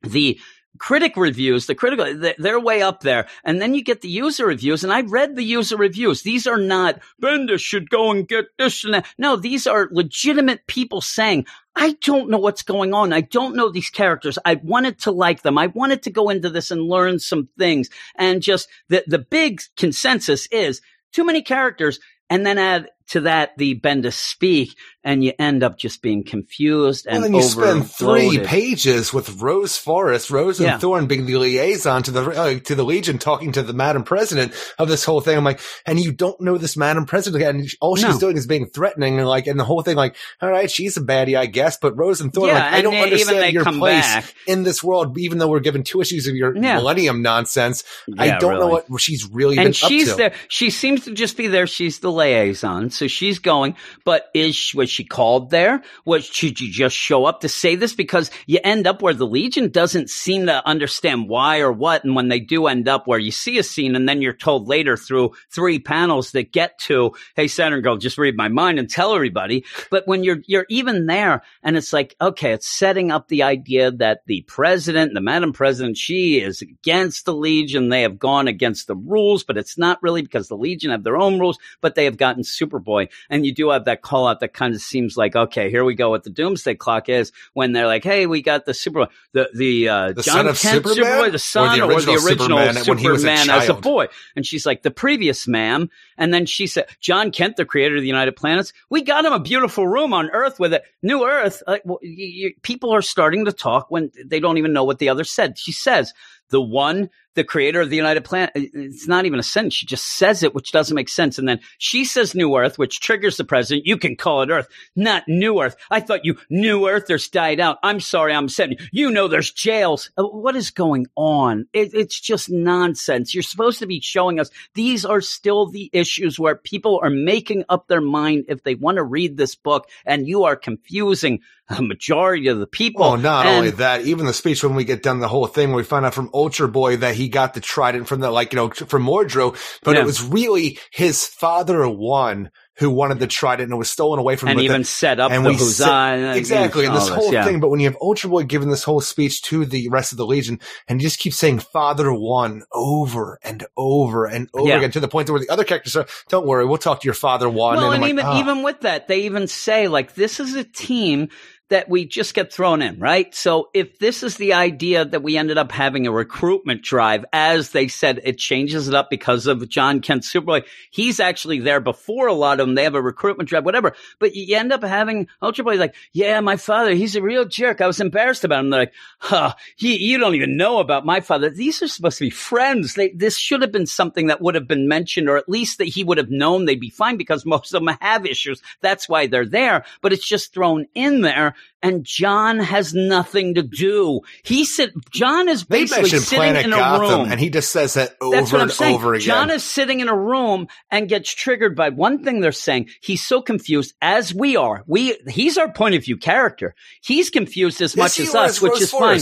the 0.02 0.38
critic 0.78 1.16
reviews, 1.16 1.66
the 1.66 1.74
critical, 1.74 2.32
they're, 2.38 2.60
way 2.60 2.82
up 2.82 3.00
there. 3.00 3.26
And 3.44 3.60
then 3.60 3.74
you 3.74 3.82
get 3.82 4.00
the 4.00 4.08
user 4.08 4.46
reviews. 4.46 4.84
And 4.84 4.92
I 4.92 5.02
read 5.02 5.36
the 5.36 5.44
user 5.44 5.76
reviews. 5.76 6.22
These 6.22 6.46
are 6.46 6.58
not, 6.58 7.00
Bendis 7.22 7.60
should 7.60 7.90
go 7.90 8.10
and 8.10 8.26
get 8.26 8.46
this 8.58 8.84
and 8.84 8.94
that. 8.94 9.06
No, 9.18 9.36
these 9.36 9.66
are 9.66 9.88
legitimate 9.90 10.66
people 10.66 11.00
saying, 11.00 11.46
I 11.76 11.96
don't 12.02 12.30
know 12.30 12.38
what's 12.38 12.62
going 12.62 12.94
on. 12.94 13.12
I 13.12 13.20
don't 13.20 13.56
know 13.56 13.70
these 13.70 13.90
characters. 13.90 14.38
I 14.44 14.54
wanted 14.62 15.00
to 15.00 15.10
like 15.10 15.42
them. 15.42 15.58
I 15.58 15.66
wanted 15.66 16.02
to 16.04 16.10
go 16.10 16.30
into 16.30 16.48
this 16.48 16.70
and 16.70 16.82
learn 16.82 17.18
some 17.18 17.48
things. 17.58 17.90
And 18.16 18.40
just 18.40 18.68
the, 18.88 19.04
the 19.06 19.18
big 19.18 19.60
consensus 19.76 20.46
is 20.46 20.80
too 21.12 21.24
many 21.24 21.42
characters. 21.42 22.00
And 22.30 22.46
then 22.46 22.58
add 22.58 22.88
to 23.08 23.20
that 23.22 23.50
the 23.58 23.78
Bendis 23.80 24.14
speak, 24.14 24.76
and 25.06 25.22
you 25.22 25.32
end 25.38 25.62
up 25.62 25.76
just 25.76 26.00
being 26.00 26.24
confused 26.24 27.06
and 27.06 27.16
and 27.16 27.24
then 27.24 27.34
you 27.34 27.42
spend 27.42 27.90
three 27.90 28.38
pages 28.38 29.12
with 29.12 29.42
Rose 29.42 29.76
Forrest, 29.76 30.30
Rose 30.30 30.58
and 30.60 30.66
Yeah. 30.66 30.78
Thorn 30.78 31.06
being 31.06 31.26
the 31.26 31.36
liaison 31.36 32.02
to 32.04 32.10
the 32.10 32.22
uh, 32.30 32.58
to 32.60 32.74
the 32.74 32.84
Legion, 32.84 33.18
talking 33.18 33.52
to 33.52 33.62
the 33.62 33.74
Madam 33.74 34.02
President 34.04 34.52
of 34.78 34.88
this 34.88 35.04
whole 35.04 35.20
thing. 35.20 35.36
I'm 35.36 35.44
like, 35.44 35.60
and 35.86 36.00
you 36.00 36.12
don't 36.12 36.40
know 36.40 36.56
this 36.56 36.76
Madam 36.76 37.04
President, 37.04 37.42
and 37.44 37.68
all 37.82 37.96
she's 37.96 38.14
No. 38.14 38.18
doing 38.20 38.36
is 38.38 38.46
being 38.46 38.66
threatening, 38.66 39.18
and 39.18 39.28
like, 39.28 39.46
and 39.46 39.60
the 39.60 39.64
whole 39.64 39.82
thing, 39.82 39.96
like, 39.96 40.16
all 40.40 40.50
right, 40.50 40.70
she's 40.70 40.96
a 40.96 41.02
baddie, 41.02 41.36
I 41.36 41.46
guess, 41.46 41.76
but 41.76 41.96
Rose 41.98 42.22
and 42.22 42.32
Thorn, 42.32 42.48
Yeah, 42.48 42.54
like, 42.54 42.72
I 42.72 42.80
don't 42.80 42.92
they- 42.92 42.98
even 43.00 43.12
understand 43.12 43.38
they 43.42 43.50
your 43.50 43.64
come 43.64 43.78
place 43.78 44.00
back. 44.14 44.34
in 44.46 44.62
this 44.62 44.82
world, 44.82 45.18
even 45.18 45.36
though 45.38 45.48
we're 45.48 45.60
given 45.60 45.82
two 45.82 46.00
issues 46.00 46.26
of 46.26 46.34
your 46.34 46.56
Yeah. 46.56 46.76
Millennium 46.76 47.20
nonsense. 47.20 47.84
I 48.18 48.38
don't 48.38 48.58
know 48.58 48.68
what 48.88 49.00
she's 49.00 49.28
really 49.30 49.56
been 49.56 49.66
and 49.66 49.76
she's 49.76 50.16
there. 50.16 50.32
She 50.48 50.70
seems 50.70 51.04
to 51.04 51.12
just 51.12 51.36
be 51.36 51.46
there. 51.48 51.66
She's 51.66 51.98
the 51.98 52.10
liaison, 52.10 52.90
so 52.94 53.06
she's 53.06 53.38
going. 53.38 53.76
But 54.04 54.26
is 54.34 54.72
was 54.74 54.90
she 54.90 55.04
called 55.04 55.50
there? 55.50 55.82
Was 56.04 56.26
should 56.26 56.60
you 56.60 56.70
just 56.70 56.96
show 56.96 57.24
up 57.24 57.40
to 57.40 57.48
say 57.48 57.74
this? 57.76 57.94
Because 57.94 58.30
you 58.46 58.58
end 58.62 58.86
up 58.86 59.02
where 59.02 59.14
the 59.14 59.26
Legion 59.26 59.68
doesn't 59.70 60.10
seem 60.10 60.46
to 60.46 60.66
understand 60.66 61.28
why 61.28 61.60
or 61.60 61.72
what, 61.72 62.04
and 62.04 62.14
when 62.14 62.28
they 62.28 62.40
do 62.40 62.66
end 62.66 62.88
up 62.88 63.06
where 63.06 63.18
you 63.18 63.30
see 63.30 63.58
a 63.58 63.62
scene, 63.62 63.96
and 63.96 64.08
then 64.08 64.22
you're 64.22 64.32
told 64.32 64.68
later 64.68 64.96
through 64.96 65.32
three 65.50 65.78
panels 65.78 66.32
that 66.32 66.52
get 66.52 66.78
to, 66.80 67.12
"Hey, 67.36 67.48
Saturn 67.48 67.82
Girl, 67.82 67.96
just 67.96 68.18
read 68.18 68.36
my 68.36 68.48
mind 68.48 68.78
and 68.78 68.88
tell 68.88 69.14
everybody." 69.14 69.64
But 69.90 70.06
when 70.06 70.24
you're 70.24 70.42
you're 70.46 70.66
even 70.68 71.06
there, 71.06 71.42
and 71.62 71.76
it's 71.76 71.92
like, 71.92 72.16
okay, 72.20 72.52
it's 72.52 72.68
setting 72.68 73.10
up 73.10 73.28
the 73.28 73.42
idea 73.42 73.90
that 73.90 74.20
the 74.26 74.42
president, 74.42 75.14
the 75.14 75.20
Madam 75.20 75.52
President, 75.52 75.96
she 75.96 76.40
is 76.40 76.62
against 76.62 77.24
the 77.24 77.34
Legion. 77.34 77.88
They 77.88 78.02
have 78.02 78.18
gone 78.18 78.48
against 78.48 78.86
the 78.86 78.96
rules, 78.96 79.44
but 79.44 79.56
it's 79.56 79.78
not 79.78 80.02
really 80.02 80.22
because 80.22 80.48
the 80.48 80.56
Legion 80.56 80.90
have 80.90 81.04
their 81.04 81.16
own 81.16 81.38
rules, 81.38 81.58
but 81.80 81.94
they 81.94 82.04
have 82.04 82.16
gotten 82.16 82.44
super 82.44 82.78
Superboy. 82.84 83.08
And 83.30 83.44
you 83.44 83.52
do 83.52 83.70
have 83.70 83.84
that 83.84 84.02
call 84.02 84.26
out 84.26 84.40
that 84.40 84.52
kind 84.52 84.74
of 84.74 84.80
seems 84.80 85.16
like, 85.16 85.36
okay, 85.36 85.70
here 85.70 85.84
we 85.84 85.94
go. 85.94 86.10
What 86.10 86.24
the 86.24 86.30
Doomsday 86.30 86.74
Clock 86.76 87.08
is 87.08 87.32
when 87.52 87.72
they're 87.72 87.86
like, 87.86 88.04
hey, 88.04 88.26
we 88.26 88.42
got 88.42 88.64
the 88.64 88.72
Superboy, 88.72 89.08
the 89.32 89.50
the, 89.54 89.88
uh, 89.88 90.12
The 90.12 90.22
John 90.22 90.34
son 90.34 90.46
of 90.48 90.58
Kent 90.58 90.86
Superman? 90.86 91.04
Superboy, 91.04 91.32
the 91.32 91.38
son, 91.38 91.80
Or 91.80 91.92
or 91.92 92.00
the 92.00 92.06
the 92.06 92.12
original 92.12 92.58
original, 92.58 92.74
Superman 92.74 92.84
when 92.86 92.98
he 92.98 93.08
was 93.08 93.24
a 93.24 93.36
Superman 93.36 93.62
as 93.62 93.68
a 93.68 93.74
boy. 93.74 94.06
And 94.36 94.46
she's 94.46 94.66
like, 94.66 94.82
the 94.82 94.90
previous 94.90 95.46
ma'am. 95.48 95.90
And 96.16 96.32
then 96.32 96.46
she 96.46 96.66
said, 96.66 96.86
John 97.00 97.30
Kent, 97.30 97.56
the 97.56 97.64
creator 97.64 97.96
of 97.96 98.02
the 98.02 98.06
United 98.08 98.36
Planets, 98.36 98.72
we 98.90 99.02
got 99.02 99.24
him 99.24 99.32
a 99.32 99.40
beautiful 99.40 99.86
room 99.86 100.12
on 100.12 100.30
Earth 100.30 100.58
with 100.58 100.72
a 100.72 100.82
new 101.02 101.26
Earth. 101.26 101.62
Like, 101.66 101.82
well, 101.84 101.98
you, 102.02 102.26
you, 102.26 102.54
people 102.62 102.94
are 102.94 103.02
starting 103.02 103.44
to 103.46 103.52
talk 103.52 103.90
when 103.90 104.10
they 104.24 104.40
don't 104.40 104.58
even 104.58 104.72
know 104.72 104.84
what 104.84 104.98
the 104.98 105.08
other 105.08 105.24
said. 105.24 105.58
She 105.58 105.72
says, 105.72 106.12
the 106.50 106.60
one, 106.60 107.10
the 107.34 107.42
creator 107.42 107.80
of 107.80 107.90
the 107.90 107.96
United 107.96 108.24
Planet, 108.24 108.52
it's 108.54 109.08
not 109.08 109.24
even 109.24 109.38
a 109.38 109.42
sentence. 109.42 109.74
She 109.74 109.86
just 109.86 110.04
says 110.04 110.42
it, 110.42 110.54
which 110.54 110.70
doesn't 110.70 110.94
make 110.94 111.08
sense. 111.08 111.38
And 111.38 111.48
then 111.48 111.58
she 111.78 112.04
says 112.04 112.34
New 112.34 112.54
Earth, 112.56 112.78
which 112.78 113.00
triggers 113.00 113.36
the 113.36 113.44
president. 113.44 113.86
You 113.86 113.96
can 113.96 114.14
call 114.14 114.42
it 114.42 114.50
Earth, 114.50 114.68
not 114.94 115.24
New 115.26 115.60
Earth. 115.60 115.74
I 115.90 116.00
thought 116.00 116.24
you 116.24 116.36
New 116.50 116.86
Earthers 116.88 117.28
died 117.28 117.60
out. 117.60 117.78
I'm 117.82 117.98
sorry, 117.98 118.34
I'm 118.34 118.44
upset. 118.44 118.70
You 118.70 118.76
You 118.92 119.10
know 119.10 119.26
there's 119.26 119.50
jails. 119.50 120.10
Uh, 120.16 120.24
What 120.24 120.54
is 120.54 120.70
going 120.70 121.06
on? 121.16 121.66
It, 121.72 121.92
it's 121.94 122.20
just 122.20 122.50
nonsense. 122.50 123.34
You're 123.34 123.42
supposed 123.42 123.80
to 123.80 123.86
be 123.86 124.00
showing 124.00 124.38
us 124.38 124.50
these 124.74 125.04
are 125.04 125.20
still 125.20 125.66
the 125.66 125.90
issues 125.92 126.03
where 126.38 126.54
people 126.56 127.00
are 127.02 127.10
making 127.10 127.64
up 127.68 127.88
their 127.88 128.00
mind 128.00 128.44
if 128.48 128.62
they 128.62 128.74
want 128.74 128.96
to 128.96 129.02
read 129.02 129.36
this 129.36 129.54
book, 129.54 129.88
and 130.04 130.26
you 130.26 130.44
are 130.44 130.56
confusing 130.56 131.40
a 131.68 131.80
majority 131.82 132.48
of 132.48 132.58
the 132.58 132.66
people. 132.66 133.00
Well, 133.02 133.16
not 133.16 133.46
And- 133.46 133.56
only 133.56 133.70
that, 133.72 134.02
even 134.02 134.26
the 134.26 134.32
speech 134.34 134.62
when 134.62 134.74
we 134.74 134.84
get 134.84 135.02
done 135.02 135.20
the 135.20 135.28
whole 135.28 135.46
thing, 135.46 135.72
we 135.72 135.82
find 135.82 136.04
out 136.04 136.14
from 136.14 136.30
Ultra 136.34 136.68
Boy 136.68 136.96
that 136.98 137.14
he 137.14 137.28
got 137.28 137.54
the 137.54 137.60
trident 137.60 138.06
from 138.06 138.20
the, 138.20 138.30
like, 138.30 138.52
you 138.52 138.56
know, 138.56 138.68
from 138.70 139.04
Mordru, 139.06 139.56
but 139.82 139.94
Yeah. 139.94 140.02
it 140.02 140.04
was 140.04 140.22
really 140.22 140.78
his 140.90 141.26
father 141.26 141.88
one 141.88 142.50
who 142.78 142.90
wanted 142.90 143.20
the 143.20 143.26
trident 143.26 143.64
and 143.64 143.72
it 143.72 143.76
was 143.76 143.90
stolen 143.90 144.18
away 144.18 144.36
from 144.36 144.48
him. 144.48 144.58
and 144.58 144.64
even 144.64 144.80
the- 144.82 144.86
set 144.86 145.20
up 145.20 145.30
and 145.30 145.44
the 145.44 145.50
we 145.50 145.54
and- 145.54 146.36
exactly. 146.36 146.86
And 146.86 146.94
this 146.94 147.08
whole 147.08 147.32
yeah. 147.32 147.44
thing, 147.44 147.60
but 147.60 147.68
when 147.68 147.80
you 147.80 147.86
have 147.86 147.96
Ultra 148.00 148.30
Boy 148.30 148.42
giving 148.44 148.68
this 148.70 148.82
whole 148.82 149.00
speech 149.00 149.42
to 149.42 149.64
the 149.64 149.88
rest 149.88 150.12
of 150.12 150.18
the 150.18 150.26
Legion 150.26 150.58
and 150.88 151.00
he 151.00 151.06
just 151.06 151.18
keeps 151.18 151.36
saying 151.36 151.60
Father 151.60 152.12
One 152.12 152.64
over 152.72 153.38
and 153.42 153.64
over 153.76 154.26
and 154.26 154.48
over 154.54 154.68
Yeah. 154.68 154.78
again 154.78 154.90
to 154.92 155.00
the 155.00 155.08
point 155.08 155.30
where 155.30 155.40
the 155.40 155.50
other 155.50 155.64
characters 155.64 155.96
are, 155.96 156.06
don't 156.28 156.46
worry, 156.46 156.66
we'll 156.66 156.78
talk 156.78 157.00
to 157.00 157.06
your 157.06 157.14
father 157.14 157.48
One. 157.48 157.76
Well, 157.76 157.92
and, 157.92 158.02
and, 158.02 158.10
even 158.10 158.24
like, 158.24 158.34
ah. 158.34 158.40
even 158.40 158.62
with 158.62 158.80
that, 158.80 159.08
they 159.08 159.20
even 159.22 159.46
say 159.46 159.88
like 159.88 160.14
this 160.14 160.40
is 160.40 160.54
a 160.54 160.64
team 160.64 161.28
that 161.70 161.88
we 161.88 162.04
just 162.04 162.34
get 162.34 162.52
thrown 162.52 162.82
in, 162.82 162.98
right? 163.00 163.34
So 163.34 163.70
if 163.72 163.98
this 163.98 164.22
is 164.22 164.36
the 164.36 164.52
idea 164.52 165.04
that 165.04 165.22
we 165.22 165.38
ended 165.38 165.56
up 165.56 165.72
having 165.72 166.06
a 166.06 166.12
recruitment 166.12 166.82
drive, 166.82 167.24
as 167.32 167.70
they 167.70 167.88
said, 167.88 168.20
it 168.22 168.38
changes 168.38 168.86
it 168.86 168.94
up 168.94 169.08
because 169.08 169.46
of 169.46 169.66
John 169.68 170.00
Kent 170.00 170.24
Superboy. 170.24 170.64
He's 170.90 171.20
actually 171.20 171.60
there 171.60 171.80
before 171.80 172.26
a 172.26 172.34
lot 172.34 172.60
of 172.60 172.63
them. 172.66 172.74
They 172.74 172.84
have 172.84 172.94
a 172.94 173.02
recruitment 173.02 173.48
drive, 173.48 173.64
whatever. 173.64 173.94
But 174.18 174.34
you 174.34 174.56
end 174.56 174.72
up 174.72 174.82
having 174.82 175.28
Ultra 175.42 175.64
Boy 175.64 175.76
like, 175.76 175.94
yeah, 176.12 176.40
my 176.40 176.56
father, 176.56 176.94
he's 176.94 177.16
a 177.16 177.22
real 177.22 177.44
jerk. 177.44 177.80
I 177.80 177.86
was 177.86 178.00
embarrassed 178.00 178.44
about 178.44 178.64
him. 178.64 178.70
They're 178.70 178.80
like, 178.80 178.94
huh, 179.18 179.54
he, 179.76 179.96
you 179.96 180.18
don't 180.18 180.34
even 180.34 180.56
know 180.56 180.78
about 180.78 181.06
my 181.06 181.20
father. 181.20 181.50
These 181.50 181.82
are 181.82 181.88
supposed 181.88 182.18
to 182.18 182.24
be 182.24 182.30
friends. 182.30 182.94
They, 182.94 183.10
this 183.10 183.36
should 183.36 183.62
have 183.62 183.72
been 183.72 183.86
something 183.86 184.26
that 184.28 184.40
would 184.40 184.54
have 184.54 184.68
been 184.68 184.88
mentioned, 184.88 185.28
or 185.28 185.36
at 185.36 185.48
least 185.48 185.78
that 185.78 185.88
he 185.88 186.04
would 186.04 186.18
have 186.18 186.30
known 186.30 186.64
they'd 186.64 186.80
be 186.80 186.90
fine 186.90 187.16
because 187.16 187.46
most 187.54 187.74
of 187.74 187.84
them 187.84 187.96
have 188.00 188.26
issues. 188.26 188.62
That's 188.80 189.08
why 189.08 189.26
they're 189.26 189.46
there. 189.46 189.84
But 190.00 190.12
it's 190.12 190.26
just 190.26 190.52
thrown 190.52 190.86
in 190.94 191.20
there, 191.20 191.54
and 191.84 192.02
John 192.02 192.58
has 192.60 192.94
nothing 192.94 193.54
to 193.56 193.62
do. 193.62 194.22
He 194.42 194.64
said 194.64 194.92
John 195.12 195.50
is 195.50 195.64
basically 195.64 196.08
sitting 196.08 196.38
Planet 196.38 196.64
in 196.64 196.72
a 196.72 196.76
Gotham 196.76 197.20
room. 197.20 197.30
and 197.30 197.38
he 197.38 197.50
just 197.50 197.70
says 197.70 197.94
that 197.94 198.16
over 198.22 198.34
That's 198.34 198.50
what 198.50 198.62
I'm 198.62 198.68
and 198.68 198.72
saying. 198.72 198.94
over 198.96 199.12
again. 199.12 199.26
John 199.26 199.50
is 199.50 199.62
sitting 199.62 200.00
in 200.00 200.08
a 200.08 200.16
room 200.16 200.66
and 200.90 201.08
gets 201.08 201.32
triggered 201.32 201.76
by 201.76 201.90
one 201.90 202.24
thing 202.24 202.40
they're 202.40 202.52
saying. 202.52 202.88
He's 203.02 203.24
so 203.24 203.42
confused, 203.42 203.94
as 204.00 204.34
we 204.34 204.56
are. 204.56 204.82
We 204.86 205.18
he's 205.28 205.58
our 205.58 205.70
point 205.70 205.94
of 205.94 206.04
view 206.04 206.16
character. 206.16 206.74
He's 207.02 207.28
confused 207.28 207.82
as 207.82 207.96
much 207.96 208.18
as 208.18 208.34
us, 208.34 208.62
which 208.62 208.70
Rose 208.72 208.80
is 208.82 208.90
fine. 208.90 209.20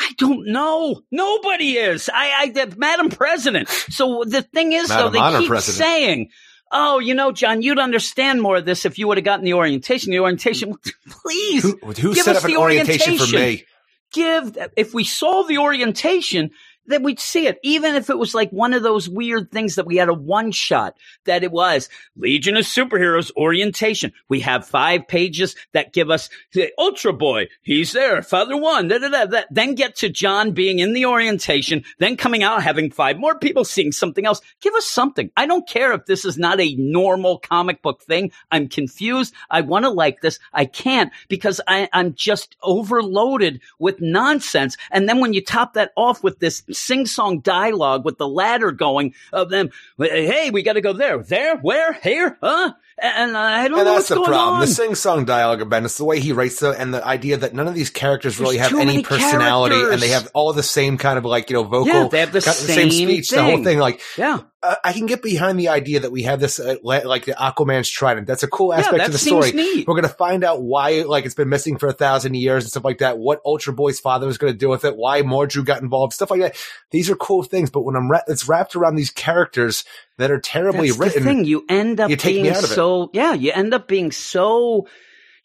I 0.00 0.12
don't 0.16 0.46
know. 0.46 1.02
Nobody 1.10 1.72
is. 1.72 2.08
I, 2.12 2.52
I, 2.56 2.66
Madam 2.76 3.10
President. 3.10 3.68
So 3.68 4.24
the 4.24 4.42
thing 4.42 4.72
is, 4.72 4.88
Madam 4.88 5.12
though, 5.12 5.18
Honor 5.20 5.36
they 5.38 5.42
keep 5.42 5.48
President. 5.48 5.78
saying, 5.78 6.30
"Oh, 6.70 6.98
you 6.98 7.14
know, 7.14 7.32
John, 7.32 7.62
you'd 7.62 7.78
understand 7.78 8.42
more 8.42 8.56
of 8.56 8.64
this 8.64 8.84
if 8.84 8.98
you 8.98 9.08
would 9.08 9.18
have 9.18 9.24
gotten 9.24 9.44
the 9.44 9.54
orientation." 9.54 10.10
The 10.10 10.20
orientation, 10.20 10.74
please. 11.08 11.62
Who, 11.62 11.78
who 11.82 12.14
Give 12.14 12.24
set 12.24 12.36
us 12.36 12.44
up 12.44 12.48
the 12.48 12.56
orientation, 12.56 13.18
for 13.18 13.26
me? 13.26 13.64
give 14.12 14.56
if 14.76 14.94
we 14.94 15.04
saw 15.04 15.42
the 15.44 15.58
orientation 15.58 16.50
then 16.88 17.02
we'd 17.02 17.20
see 17.20 17.46
it 17.46 17.58
even 17.62 17.94
if 17.94 18.10
it 18.10 18.18
was 18.18 18.34
like 18.34 18.50
one 18.50 18.74
of 18.74 18.82
those 18.82 19.08
weird 19.08 19.50
things 19.50 19.76
that 19.76 19.86
we 19.86 19.96
had 19.96 20.08
a 20.08 20.14
one 20.14 20.50
shot 20.50 20.96
that 21.24 21.44
it 21.44 21.52
was 21.52 21.88
legion 22.16 22.56
of 22.56 22.64
superheroes 22.64 23.30
orientation. 23.36 24.12
We 24.28 24.40
have 24.40 24.66
five 24.66 25.06
pages 25.06 25.54
that 25.72 25.92
give 25.92 26.10
us 26.10 26.28
the 26.52 26.72
ultra 26.78 27.12
boy 27.12 27.48
he's 27.62 27.92
there 27.92 28.22
father 28.22 28.56
one 28.56 28.88
da, 28.88 28.98
da, 28.98 29.24
da. 29.24 29.42
then 29.50 29.74
get 29.74 29.96
to 29.96 30.08
john 30.08 30.52
being 30.52 30.78
in 30.78 30.92
the 30.92 31.06
orientation 31.06 31.84
then 31.98 32.16
coming 32.16 32.42
out 32.42 32.62
having 32.62 32.90
five 32.90 33.18
more 33.18 33.38
people 33.38 33.64
seeing 33.64 33.92
something 33.92 34.26
else. 34.26 34.40
Give 34.60 34.74
us 34.74 34.86
something. 34.86 35.30
I 35.36 35.46
don't 35.46 35.68
care 35.68 35.92
if 35.92 36.06
this 36.06 36.24
is 36.24 36.38
not 36.38 36.60
a 36.60 36.74
normal 36.76 37.38
comic 37.38 37.82
book 37.82 38.02
thing. 38.02 38.32
I'm 38.50 38.68
confused. 38.68 39.34
I 39.50 39.60
want 39.60 39.84
to 39.84 39.90
like 39.90 40.20
this. 40.20 40.38
I 40.52 40.64
can't 40.64 41.12
because 41.28 41.60
I, 41.66 41.88
i'm 41.92 42.14
just 42.14 42.56
overloaded 42.62 43.60
with 43.78 44.00
nonsense. 44.00 44.76
And 44.90 45.08
then 45.08 45.20
when 45.20 45.32
you 45.32 45.44
top 45.44 45.74
that 45.74 45.92
off 45.96 46.22
with 46.22 46.38
this 46.38 46.62
sing-song 46.78 47.40
dialogue 47.40 48.04
with 48.04 48.18
the 48.18 48.28
ladder 48.28 48.72
going 48.72 49.14
of 49.32 49.50
them 49.50 49.70
hey 49.98 50.50
we 50.50 50.62
got 50.62 50.74
to 50.74 50.80
go 50.80 50.92
there. 50.92 51.18
There? 51.22 51.56
Where? 51.58 51.92
Here? 51.92 52.38
Huh 52.40 52.72
and 53.00 53.36
i 53.36 53.68
don't 53.68 53.78
And 53.78 53.86
know 53.86 53.94
that's 53.94 54.08
the 54.08 54.16
problem. 54.16 54.54
on 54.54 54.60
The 54.60 54.66
sing-song 54.66 55.24
dialogue 55.24 55.62
of 55.62 55.68
Bendis, 55.68 55.96
the 55.98 56.04
way 56.04 56.20
he 56.20 56.32
writes 56.32 56.62
it, 56.62 56.76
and 56.78 56.92
the 56.92 57.04
idea 57.06 57.36
that 57.38 57.54
none 57.54 57.68
of 57.68 57.74
these 57.74 57.90
characters 57.90 58.38
really 58.40 58.56
There's 58.58 58.70
have 58.70 58.80
any 58.80 59.02
personality, 59.02 59.76
and 59.76 60.00
they 60.00 60.08
have 60.08 60.28
all 60.34 60.52
the 60.52 60.62
same 60.62 60.98
kind 60.98 61.18
of 61.18 61.24
like 61.24 61.50
you 61.50 61.54
know 61.54 61.64
vocal, 61.64 61.86
Yeah, 61.86 62.08
they 62.08 62.20
have 62.20 62.32
the 62.32 62.38
of 62.38 62.44
same 62.44 62.90
speech, 62.90 63.30
the 63.30 63.42
whole 63.42 63.52
thing. 63.56 63.64
thing. 63.64 63.78
Like 63.78 64.00
yeah 64.16 64.40
uh, 64.60 64.74
I 64.84 64.92
can 64.92 65.06
get 65.06 65.22
behind 65.22 65.56
the 65.60 65.68
idea 65.68 66.00
that 66.00 66.10
we 66.10 66.22
have 66.24 66.40
this 66.40 66.58
uh, 66.58 66.74
like 66.82 67.26
the 67.26 67.32
Aquaman's 67.32 67.88
trident. 67.88 68.26
That's 68.26 68.42
a 68.42 68.48
cool 68.48 68.72
aspect 68.74 68.98
that 68.98 69.06
to 69.06 69.12
the 69.12 69.18
story. 69.18 69.52
neat. 69.52 69.86
We're 69.86 69.94
gonna 69.94 70.08
find 70.08 70.42
out 70.42 70.60
why 70.62 71.02
like 71.02 71.24
it's 71.26 71.36
been 71.36 71.48
missing 71.48 71.78
for 71.78 71.88
a 71.88 71.92
thousand 71.92 72.34
years 72.34 72.64
and 72.64 72.70
stuff 72.72 72.84
like 72.84 72.98
that. 72.98 73.18
What 73.18 73.40
Ultra 73.44 73.72
Boy's 73.72 74.00
father 74.00 74.26
was 74.26 74.36
gonna 74.38 74.54
do 74.54 74.68
with 74.68 74.84
it. 74.84 74.96
Why 74.96 75.22
Mordru 75.22 75.64
got 75.64 75.80
involved. 75.82 76.12
Stuff 76.12 76.32
like 76.32 76.40
that. 76.40 76.56
These 76.90 77.08
are 77.08 77.14
cool 77.14 77.44
things. 77.44 77.70
But 77.70 77.82
when 77.82 77.94
I'm 77.94 78.10
ra- 78.10 78.22
it's 78.26 78.48
wrapped 78.48 78.74
around 78.74 78.96
these 78.96 79.10
characters 79.10 79.84
that 80.18 80.30
are 80.30 80.40
terribly 80.40 80.88
That's 80.88 80.98
written. 80.98 81.24
the 81.24 81.28
thing. 81.30 81.44
You 81.44 81.64
end 81.68 81.98
up 82.00 82.10
You 82.10 82.16
being 82.16 82.48
out 82.48 82.58
of 82.58 82.64
it. 82.70 82.74
so 82.74 83.10
yeah. 83.12 83.32
You 83.34 83.52
end 83.52 83.72
up 83.74 83.88
being 83.88 84.12
so 84.12 84.86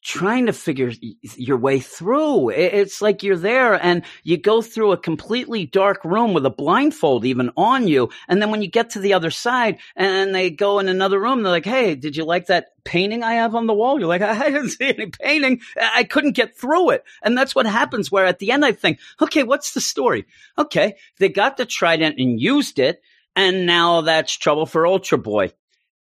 trying 0.06 0.48
to 0.48 0.52
figure 0.52 0.92
your 1.38 1.56
way 1.58 1.80
through. 1.80 2.50
It's 2.50 3.02
like 3.02 3.24
you're 3.24 3.38
there 3.38 3.82
and 3.82 4.04
you 4.24 4.36
go 4.38 4.62
through 4.62 4.92
a 4.92 4.98
completely 4.98 5.66
dark 5.66 6.04
room 6.04 6.34
with 6.34 6.46
a 6.46 6.50
blindfold 6.50 7.24
even 7.24 7.52
on 7.56 7.88
you, 7.88 8.10
and 8.28 8.42
then 8.42 8.52
when 8.52 8.62
you 8.62 8.68
get 8.68 8.90
to 8.92 9.00
the 9.00 9.14
other 9.14 9.32
side 9.32 9.78
and 9.96 10.36
they 10.36 10.50
go 10.50 10.80
in 10.80 10.90
another 10.90 11.18
room, 11.22 11.42
they're 11.42 11.54
like, 11.54 11.64
"Hey, 11.66 11.96
did 11.96 12.18
you 12.18 12.26
like 12.26 12.48
that?" 12.48 12.66
Painting 12.84 13.24
I 13.24 13.36
have 13.36 13.56
on 13.56 13.66
the 13.66 13.74
wall. 13.74 13.98
You're 13.98 14.10
like, 14.10 14.22
I 14.24 14.50
didn't 14.50 14.72
see 14.72 14.90
any 14.90 15.06
painting. 15.08 15.62
I 15.82 16.04
couldn't 16.04 16.36
get 16.36 16.58
through 16.58 16.90
it. 16.90 17.06
And 17.22 17.38
that's 17.38 17.56
what 17.56 17.66
happens 17.66 18.12
where 18.12 18.26
at 18.26 18.40
the 18.40 18.52
end 18.52 18.66
I 18.66 18.74
think, 18.74 19.00
okay, 19.22 19.44
what's 19.44 19.74
the 19.74 19.80
story? 19.80 20.26
Okay. 20.58 20.96
They 21.18 21.30
got 21.30 21.56
the 21.56 21.66
trident 21.66 22.20
and 22.20 22.42
used 22.42 22.80
it. 22.80 23.02
And 23.36 23.66
now 23.66 24.02
that's 24.02 24.38
trouble 24.38 24.66
for 24.66 24.86
Ultra 24.86 25.18
Boy. 25.18 25.52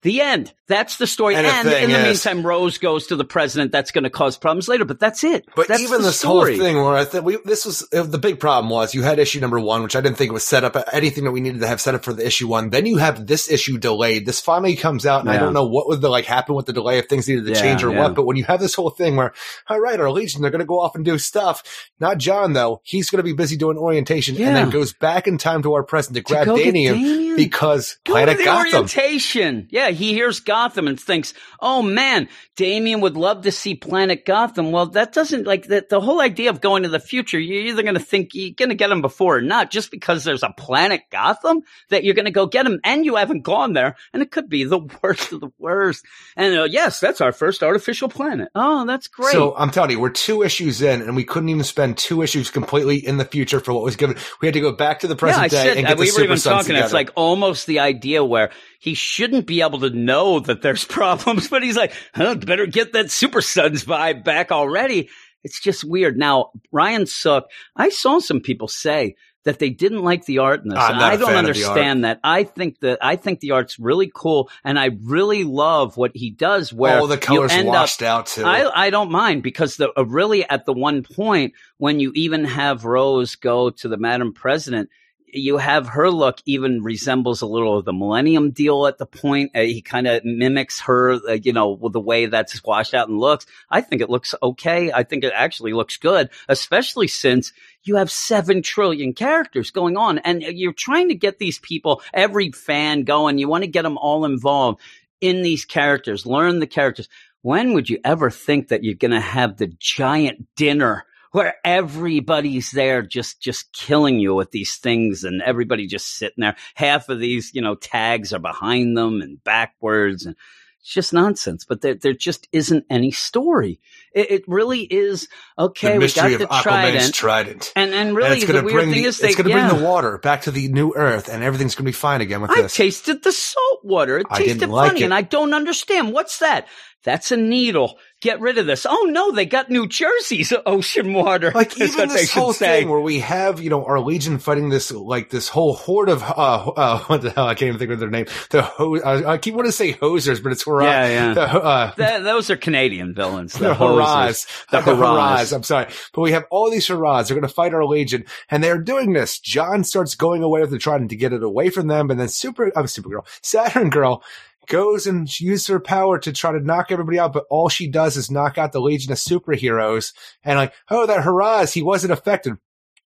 The 0.01 0.21
end. 0.21 0.53
That's 0.69 0.95
the 0.95 1.07
story. 1.07 1.35
And 1.35 1.45
And, 1.45 1.67
the 1.67 1.83
in 1.83 1.89
the 1.89 1.97
is- 2.07 2.23
meantime, 2.25 2.45
Rose 2.47 2.77
goes 2.77 3.07
to 3.07 3.17
the 3.17 3.25
president. 3.25 3.73
That's 3.73 3.91
going 3.91 4.05
to 4.05 4.09
cause 4.09 4.37
problems 4.37 4.69
later, 4.69 4.85
but 4.85 4.99
that's 4.99 5.23
it. 5.25 5.45
But 5.55 5.67
That's 5.67 5.81
even 5.81 6.01
the 6.01 6.07
this 6.07 6.19
story. 6.19 6.55
whole 6.55 6.63
thing 6.65 6.75
where 6.77 6.93
I 6.95 7.03
think 7.05 7.25
we, 7.25 7.37
this 7.43 7.65
was 7.65 7.79
the 7.91 8.17
big 8.17 8.39
problem 8.39 8.69
was 8.69 8.93
you 8.95 9.01
had 9.03 9.19
issue 9.19 9.41
number 9.41 9.59
one, 9.59 9.83
which 9.83 9.95
I 9.97 10.01
didn't 10.01 10.17
think 10.17 10.31
was 10.31 10.45
set 10.45 10.63
up 10.63 10.77
anything 10.93 11.25
that 11.25 11.31
we 11.31 11.41
needed 11.41 11.59
to 11.61 11.67
have 11.67 11.81
set 11.81 11.95
up 11.95 12.05
for 12.05 12.13
the 12.13 12.25
issue 12.25 12.47
one. 12.47 12.69
Then 12.69 12.85
you 12.85 12.97
have 12.97 13.27
this 13.27 13.51
issue 13.51 13.77
delayed. 13.79 14.25
This 14.25 14.39
finally 14.39 14.75
comes 14.75 15.05
out, 15.05 15.21
and 15.21 15.29
I 15.31 15.37
don't 15.39 15.53
know 15.53 15.65
what 15.65 15.87
would 15.87 16.01
the, 16.01 16.09
like 16.09 16.25
happen 16.25 16.53
with 16.55 16.67
the 16.67 16.73
delay 16.73 16.99
if 16.99 17.07
things 17.07 17.27
needed 17.27 17.45
to 17.47 17.53
Yeah, 17.53 17.59
change 17.61 17.83
or 17.83 17.91
yeah. 17.91 18.03
what. 18.03 18.13
But 18.15 18.25
when 18.27 18.37
you 18.37 18.43
have 18.43 18.59
this 18.59 18.75
whole 18.75 18.91
thing 18.91 19.15
where, 19.15 19.33
all 19.67 19.79
right, 19.79 19.99
our 19.99 20.11
legion 20.11 20.41
they're 20.43 20.51
going 20.51 20.59
to 20.59 20.65
go 20.65 20.79
off 20.79 20.93
and 20.95 21.03
do 21.03 21.17
stuff. 21.17 21.63
Not 21.99 22.19
John 22.19 22.53
though. 22.53 22.81
He's 22.83 23.09
going 23.09 23.17
to 23.17 23.23
be 23.23 23.33
busy 23.33 23.57
doing 23.57 23.77
orientation, 23.77 24.35
and 24.39 24.55
then 24.55 24.69
goes 24.69 24.93
back 24.93 25.27
in 25.27 25.39
time 25.39 25.63
to 25.63 25.73
our 25.73 25.83
present 25.83 26.15
to 26.15 26.21
To 26.21 26.27
grab 26.31 26.45
Daniel 26.45 26.93
Damian? 26.93 27.35
because 27.37 27.97
Go 28.05 28.13
Planet 28.13 28.37
Gotham. 28.45 28.73
orientation. 28.73 29.67
Yeah, 29.71 29.89
he 29.89 30.13
hears 30.13 30.39
Gotham 30.39 30.58
and 30.87 30.99
thinks, 30.99 31.33
"Oh 31.59 31.81
man, 31.81 32.29
Damian 32.55 33.01
would 33.01 33.17
love 33.17 33.43
to 33.43 33.51
see 33.51 33.75
Planet 33.75 34.25
Gotham." 34.25 34.71
Well, 34.71 34.87
that 34.87 35.13
doesn't 35.13 35.47
like 35.47 35.67
that. 35.67 35.89
The 35.89 36.01
whole 36.01 36.21
idea 36.21 36.49
of 36.49 36.61
going 36.61 36.83
to 36.83 36.89
the 36.89 36.99
future, 36.99 37.39
you're 37.39 37.67
either 37.67 37.83
going 37.83 37.95
to 37.95 37.99
think 37.99 38.33
you're 38.33 38.53
going 38.55 38.69
to 38.69 38.75
get 38.75 38.91
him 38.91 39.01
before 39.01 39.37
or 39.37 39.41
not, 39.41 39.71
just 39.71 39.91
because 39.91 40.23
there's 40.23 40.43
a 40.43 40.53
Planet 40.57 41.01
Gotham 41.11 41.61
that 41.89 42.03
you're 42.03 42.15
going 42.15 42.25
to 42.25 42.31
go 42.31 42.45
get 42.45 42.65
him, 42.65 42.79
and 42.83 43.05
you 43.05 43.15
haven't 43.15 43.41
gone 43.41 43.73
there, 43.73 43.95
and 44.13 44.21
it 44.21 44.31
could 44.31 44.49
be 44.49 44.63
the 44.63 44.79
worst 45.03 45.31
of 45.31 45.41
the 45.41 45.51
worst. 45.57 46.05
And 46.35 46.57
uh, 46.57 46.63
yes, 46.63 46.99
that's 46.99 47.21
our 47.21 47.31
first 47.31 47.63
artificial 47.63 48.09
planet. 48.09 48.49
Oh, 48.55 48.85
that's 48.85 49.07
great. 49.07 49.31
So 49.31 49.55
I'm 49.55 49.71
telling 49.71 49.91
you, 49.91 49.99
we're 49.99 50.09
two 50.09 50.43
issues 50.43 50.81
in, 50.81 51.01
and 51.01 51.15
we 51.15 51.23
couldn't 51.23 51.49
even 51.49 51.63
spend 51.63 51.97
two 51.97 52.21
issues 52.21 52.49
completely 52.49 52.97
in 52.97 53.17
the 53.17 53.25
future 53.25 53.59
for 53.59 53.73
what 53.73 53.83
was 53.83 53.95
given. 53.95 54.17
We 54.41 54.47
had 54.47 54.53
to 54.53 54.61
go 54.61 54.71
back 54.71 54.99
to 54.99 55.07
the 55.07 55.15
present 55.15 55.41
yeah, 55.41 55.45
I 55.45 55.47
day 55.47 55.69
said 55.69 55.77
and 55.77 55.85
uh, 55.85 55.89
get 55.89 55.97
the 55.97 56.01
we 56.01 56.07
were 56.07 56.11
Super 56.11 56.23
even 56.23 56.37
Sons 56.37 56.67
talking. 56.67 56.81
It's 56.81 56.93
like 56.93 57.11
almost 57.15 57.67
the 57.67 57.79
idea 57.79 58.23
where 58.23 58.51
he 58.79 58.93
shouldn't 58.93 59.45
be 59.45 59.61
able 59.61 59.79
to 59.79 59.89
know 59.89 60.39
that 60.49 60.61
there's 60.61 60.85
problems, 60.99 61.47
but 61.47 61.63
he's 61.63 61.77
like, 61.77 61.93
huh, 62.13 62.35
better 62.35 62.65
get 62.65 62.93
that 62.93 63.09
Super 63.09 63.41
Sons 63.41 63.85
vibe 63.85 64.23
back 64.23 64.51
already. 64.51 65.09
It's 65.43 65.59
just 65.59 65.85
weird. 65.85 66.17
Now, 66.17 66.51
Ryan 66.71 67.05
Sook, 67.05 67.45
I 67.75 67.89
saw 67.89 68.19
some 68.19 68.41
people 68.41 68.67
say 68.67 69.15
that 69.45 69.59
they 69.59 69.69
didn't 69.69 70.03
like 70.03 70.25
the 70.25 70.39
art 70.39 70.63
in 70.63 70.69
this. 70.69 70.77
I 70.77 71.15
don't 71.15 71.29
fan 71.29 71.37
of 71.37 71.55
the 71.55 71.61
understand 71.61 72.03
that. 72.03 72.19
I 72.23 72.43
think 72.43 72.81
that 72.81 72.99
I 73.01 73.15
think 73.15 73.39
the 73.39 73.51
art's 73.51 73.79
really 73.79 74.11
cool, 74.13 74.49
and 74.65 74.77
I 74.77 74.89
really 75.03 75.45
love 75.45 75.95
what 75.95 76.11
he 76.13 76.29
does. 76.29 76.73
Where 76.73 76.99
All 76.99 77.07
the 77.07 77.17
colors 77.17 77.51
end 77.53 77.69
up 77.69 77.73
washed 77.73 78.03
out 78.03 78.25
too. 78.25 78.43
I, 78.43 78.87
I 78.87 78.89
don't 78.89 79.11
mind 79.11 79.41
because 79.43 79.77
the 79.77 79.97
uh, 79.97 80.05
really 80.05 80.43
at 80.47 80.65
the 80.65 80.73
one 80.73 81.03
point 81.03 81.53
when 81.77 82.01
you 82.01 82.11
even 82.15 82.43
have 82.43 82.83
Rose 82.83 83.35
go 83.37 83.69
to 83.69 83.87
the 83.87 83.97
Madam 83.97 84.33
President, 84.33 84.89
you 85.33 85.57
have 85.57 85.87
her 85.87 86.09
look 86.09 86.39
even 86.45 86.83
resembles 86.83 87.41
a 87.41 87.45
little 87.45 87.77
of 87.77 87.85
the 87.85 87.93
Millennium 87.93 88.51
deal 88.51 88.87
at 88.87 88.97
the 88.97 89.05
point. 89.05 89.51
Uh, 89.55 89.61
he 89.61 89.81
kind 89.81 90.07
of 90.07 90.23
mimics 90.23 90.81
her, 90.81 91.13
uh, 91.27 91.33
you 91.33 91.53
know, 91.53 91.71
with 91.71 91.93
the 91.93 91.99
way 91.99 92.25
that's 92.25 92.63
washed 92.63 92.93
out 92.93 93.09
and 93.09 93.19
looks. 93.19 93.45
I 93.69 93.81
think 93.81 94.01
it 94.01 94.09
looks 94.09 94.33
okay. 94.41 94.91
I 94.91 95.03
think 95.03 95.23
it 95.23 95.33
actually 95.35 95.73
looks 95.73 95.97
good, 95.97 96.29
especially 96.47 97.07
since 97.07 97.53
you 97.83 97.95
have 97.95 98.11
seven 98.11 98.61
trillion 98.61 99.13
characters 99.13 99.71
going 99.71 99.97
on 99.97 100.19
and 100.19 100.41
you're 100.41 100.73
trying 100.73 101.09
to 101.09 101.15
get 101.15 101.39
these 101.39 101.59
people, 101.59 102.01
every 102.13 102.51
fan 102.51 103.03
going. 103.03 103.37
You 103.37 103.47
want 103.47 103.63
to 103.63 103.69
get 103.69 103.83
them 103.83 103.97
all 103.97 104.25
involved 104.25 104.81
in 105.21 105.41
these 105.41 105.65
characters, 105.65 106.25
learn 106.25 106.59
the 106.59 106.67
characters. 106.67 107.09
When 107.41 107.73
would 107.73 107.89
you 107.89 107.99
ever 108.03 108.29
think 108.29 108.67
that 108.67 108.83
you're 108.83 108.95
going 108.95 109.11
to 109.11 109.19
have 109.19 109.57
the 109.57 109.67
giant 109.67 110.47
dinner 110.55 111.05
where 111.31 111.55
everybody's 111.63 112.71
there 112.71 113.01
just 113.01 113.41
just 113.41 113.71
killing 113.73 114.19
you 114.19 114.35
with 114.35 114.51
these 114.51 114.77
things 114.77 115.23
and 115.23 115.41
everybody 115.41 115.87
just 115.87 116.17
sitting 116.17 116.41
there. 116.41 116.55
Half 116.75 117.09
of 117.09 117.19
these 117.19 117.53
you 117.53 117.61
know 117.61 117.75
tags 117.75 118.33
are 118.33 118.39
behind 118.39 118.97
them 118.97 119.21
and 119.21 119.43
backwards 119.43 120.25
and 120.25 120.35
it's 120.79 120.93
just 120.93 121.13
nonsense 121.13 121.65
but 121.65 121.81
there, 121.81 121.95
there 121.95 122.13
just 122.13 122.47
isn't 122.51 122.85
any 122.89 123.11
story 123.11 123.79
it, 124.13 124.31
it 124.31 124.43
really 124.47 124.81
is 124.81 125.27
okay 125.57 125.93
the 125.93 125.99
we 125.99 125.99
got 125.99 126.01
mystery 126.01 126.35
the 126.35 126.43
of 126.45 126.49
Aquaman's 126.49 126.63
trident 127.11 127.13
trident. 127.13 127.73
and 127.75 127.93
and 127.93 128.09
And 128.09 128.17
really 128.17 128.37
it's 128.37 128.45
the 128.45 128.53
going 128.53 128.63
to 128.63 128.65
weird 128.65 128.75
bring 128.85 128.93
thing 128.93 129.03
the, 129.03 129.09
is 129.09 129.19
they 129.19 129.27
it's 129.29 129.35
going 129.37 129.49
to 129.49 129.55
yeah. 129.55 129.67
bring 129.69 129.79
the 129.81 129.85
water 129.87 130.17
back 130.17 130.43
to 130.43 130.51
the 130.51 130.67
new 130.69 130.93
Earth, 130.95 131.27
and 131.29 131.43
everything's 131.43 131.75
going 131.75 131.85
to 131.85 131.89
be 131.89 131.93
fine 131.93 132.21
again 132.21 132.41
with 132.41 132.51
I 132.51 132.63
this. 132.63 132.75
tasted 132.75 133.23
the 133.23 133.31
salt 133.31 133.79
water. 133.83 134.17
It 134.19 134.27
I 134.29 134.39
didn't 134.39 134.53
tasted 134.59 134.69
like 134.69 134.87
funny, 134.89 135.01
it. 135.01 135.05
and 135.05 135.13
I 135.13 135.21
don't 135.21 135.53
understand. 135.53 136.11
What's 136.13 136.39
that? 136.39 136.67
That's 137.05 137.31
a 137.31 137.37
needle. 137.37 137.97
Get 138.21 138.41
rid 138.41 138.57
of 138.57 138.65
this. 138.65 138.85
Oh 138.89 139.07
no, 139.09 139.31
they 139.31 139.45
got 139.45 139.69
New 139.69 139.87
Jersey's 139.87 140.51
ocean 140.65 141.13
water. 141.13 141.49
like 141.55 141.79
even 141.79 141.95
what 141.97 142.09
this 142.09 142.33
whole 142.33 142.51
say. 142.51 142.81
thing 142.81 142.89
where 142.89 142.99
we 142.99 143.19
have 143.21 143.61
you 143.61 143.69
know 143.69 143.85
our 143.85 144.01
legion 144.01 144.37
fighting 144.37 144.67
this 144.67 144.91
like 144.91 145.29
this 145.29 145.47
whole 145.47 145.73
horde 145.73 146.09
of 146.09 146.21
uh, 146.21 146.25
uh 146.35 146.99
what 147.07 147.21
the 147.21 147.29
hell 147.29 147.47
I 147.47 147.55
can't 147.55 147.69
even 147.69 147.79
think 147.79 147.91
of 147.91 147.99
their 148.01 148.09
name 148.09 148.25
the 148.49 148.61
ho- 148.63 148.99
I 149.01 149.37
keep 149.37 149.53
wanting 149.53 149.71
to 149.71 149.77
say 149.77 149.93
hosers 149.93 150.43
but 150.43 150.51
it's 150.51 150.63
hurrah 150.65 150.83
Yeah, 150.83 151.07
yeah. 151.07 151.33
the, 151.33 151.41
uh, 151.43 151.91
Th- 151.93 152.21
those 152.23 152.49
are 152.49 152.57
Canadian 152.57 153.13
villains. 153.13 153.53
The, 153.53 153.59
the 153.69 153.73
hurrahs. 153.99 154.47
The 154.71 154.81
hurrahs. 154.81 155.53
I'm 155.53 155.63
sorry, 155.63 155.87
but 156.13 156.21
we 156.21 156.31
have 156.31 156.45
all 156.49 156.69
these 156.69 156.87
hurrahs. 156.87 157.27
They're 157.27 157.35
going 157.35 157.47
to 157.47 157.53
fight 157.53 157.73
our 157.73 157.85
legion, 157.85 158.25
and 158.49 158.63
they're 158.63 158.81
doing 158.81 159.13
this. 159.13 159.39
John 159.39 159.83
starts 159.83 160.15
going 160.15 160.43
away 160.43 160.61
with 160.61 160.71
the 160.71 160.77
trident 160.77 161.09
to 161.11 161.15
get 161.15 161.33
it 161.33 161.43
away 161.43 161.69
from 161.69 161.87
them, 161.87 162.09
and 162.09 162.19
then 162.19 162.29
Super, 162.29 162.71
I'm 162.75 162.85
Supergirl, 162.85 163.27
Saturn 163.41 163.89
Girl 163.89 164.23
goes 164.69 165.07
and 165.07 165.29
she 165.29 165.45
uses 165.45 165.67
her 165.67 165.79
power 165.79 166.19
to 166.19 166.31
try 166.31 166.51
to 166.51 166.59
knock 166.59 166.91
everybody 166.91 167.19
out, 167.19 167.33
but 167.33 167.45
all 167.49 167.67
she 167.67 167.89
does 167.89 168.15
is 168.15 168.31
knock 168.31 168.57
out 168.57 168.71
the 168.71 168.79
legion 168.79 169.11
of 169.11 169.17
superheroes, 169.17 170.13
and 170.43 170.57
like, 170.57 170.73
oh, 170.89 171.05
that 171.07 171.23
hurrahs, 171.23 171.73
he 171.73 171.81
wasn't 171.81 172.13
affected. 172.13 172.53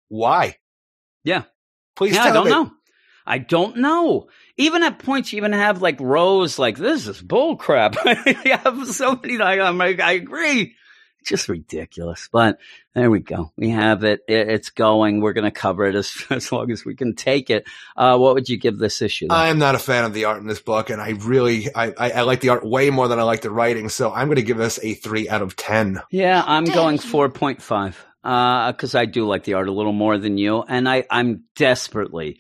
Why? 0.08 0.58
Yeah. 1.24 1.44
Please 1.96 2.16
Yeah, 2.16 2.24
I 2.24 2.32
don't 2.32 2.46
me. 2.46 2.52
know. 2.52 2.72
I 3.28 3.38
don't 3.38 3.78
know. 3.78 4.30
Even 4.58 4.82
at 4.82 5.00
points, 5.00 5.32
you 5.32 5.38
even 5.38 5.52
have 5.52 5.84
like 5.84 6.00
Rose, 6.00 6.58
like 6.58 6.78
this 6.78 7.08
is 7.08 7.22
bull 7.22 7.58
crap. 7.58 7.96
you 8.26 8.58
have 8.58 8.88
so 8.88 9.16
many. 9.16 9.38
Like, 9.38 9.60
I'm 9.60 9.78
like, 9.78 10.00
I 10.00 10.14
agree. 10.14 10.76
Just 11.26 11.50
ridiculous. 11.50 12.30
But 12.32 12.60
there 12.96 13.12
we 13.12 13.20
go. 13.20 13.52
We 13.58 13.70
have 13.70 14.04
it. 14.04 14.22
it 14.28 14.50
it's 14.50 14.70
going. 14.70 15.22
We're 15.22 15.34
going 15.34 15.46
to 15.46 15.52
cover 15.52 15.86
it 15.86 15.96
as 15.96 16.26
as 16.30 16.52
long 16.52 16.72
as 16.72 16.86
we 16.86 16.96
can 16.96 17.16
take 17.16 17.50
it. 17.50 17.66
Uh, 17.96 18.18
what 18.18 18.36
would 18.36 18.50
you 18.50 18.58
give 18.58 18.78
this 18.78 19.02
issue? 19.02 19.28
then? 19.28 19.38
I 19.38 19.48
am 19.48 19.60
not 19.60 19.76
a 19.76 19.80
fan 19.80 20.06
of 20.06 20.14
the 20.14 20.26
art 20.26 20.42
in 20.42 20.48
this 20.48 20.62
book, 20.62 20.90
and 20.90 21.02
I 21.02 21.10
really, 21.12 21.74
I, 21.76 21.94
I, 21.98 22.12
I 22.12 22.22
like 22.22 22.42
the 22.42 22.50
art 22.50 22.66
way 22.66 22.90
more 22.90 23.08
than 23.08 23.20
I 23.20 23.24
like 23.24 23.42
the 23.42 23.52
writing. 23.52 23.90
So 23.90 24.12
I'm 24.12 24.28
going 24.28 24.38
to 24.38 24.44
give 24.44 24.58
this 24.58 24.80
a 24.82 24.94
three 24.94 25.30
out 25.30 25.42
of 25.42 25.56
ten. 25.56 26.02
Yeah, 26.12 26.44
I'm 26.46 26.66
Dang. 26.66 26.76
going 26.76 26.98
four 26.98 27.30
point 27.30 27.62
five. 27.62 28.04
Uh, 28.24 28.72
because 28.74 28.96
I 28.96 29.06
do 29.06 29.26
like 29.26 29.46
the 29.46 29.54
art 29.54 29.70
a 29.70 29.72
little 29.72 29.94
more 29.94 30.18
than 30.18 30.38
you, 30.38 30.62
and 30.62 30.90
I 30.90 31.06
I'm 31.10 31.46
desperately, 31.56 32.40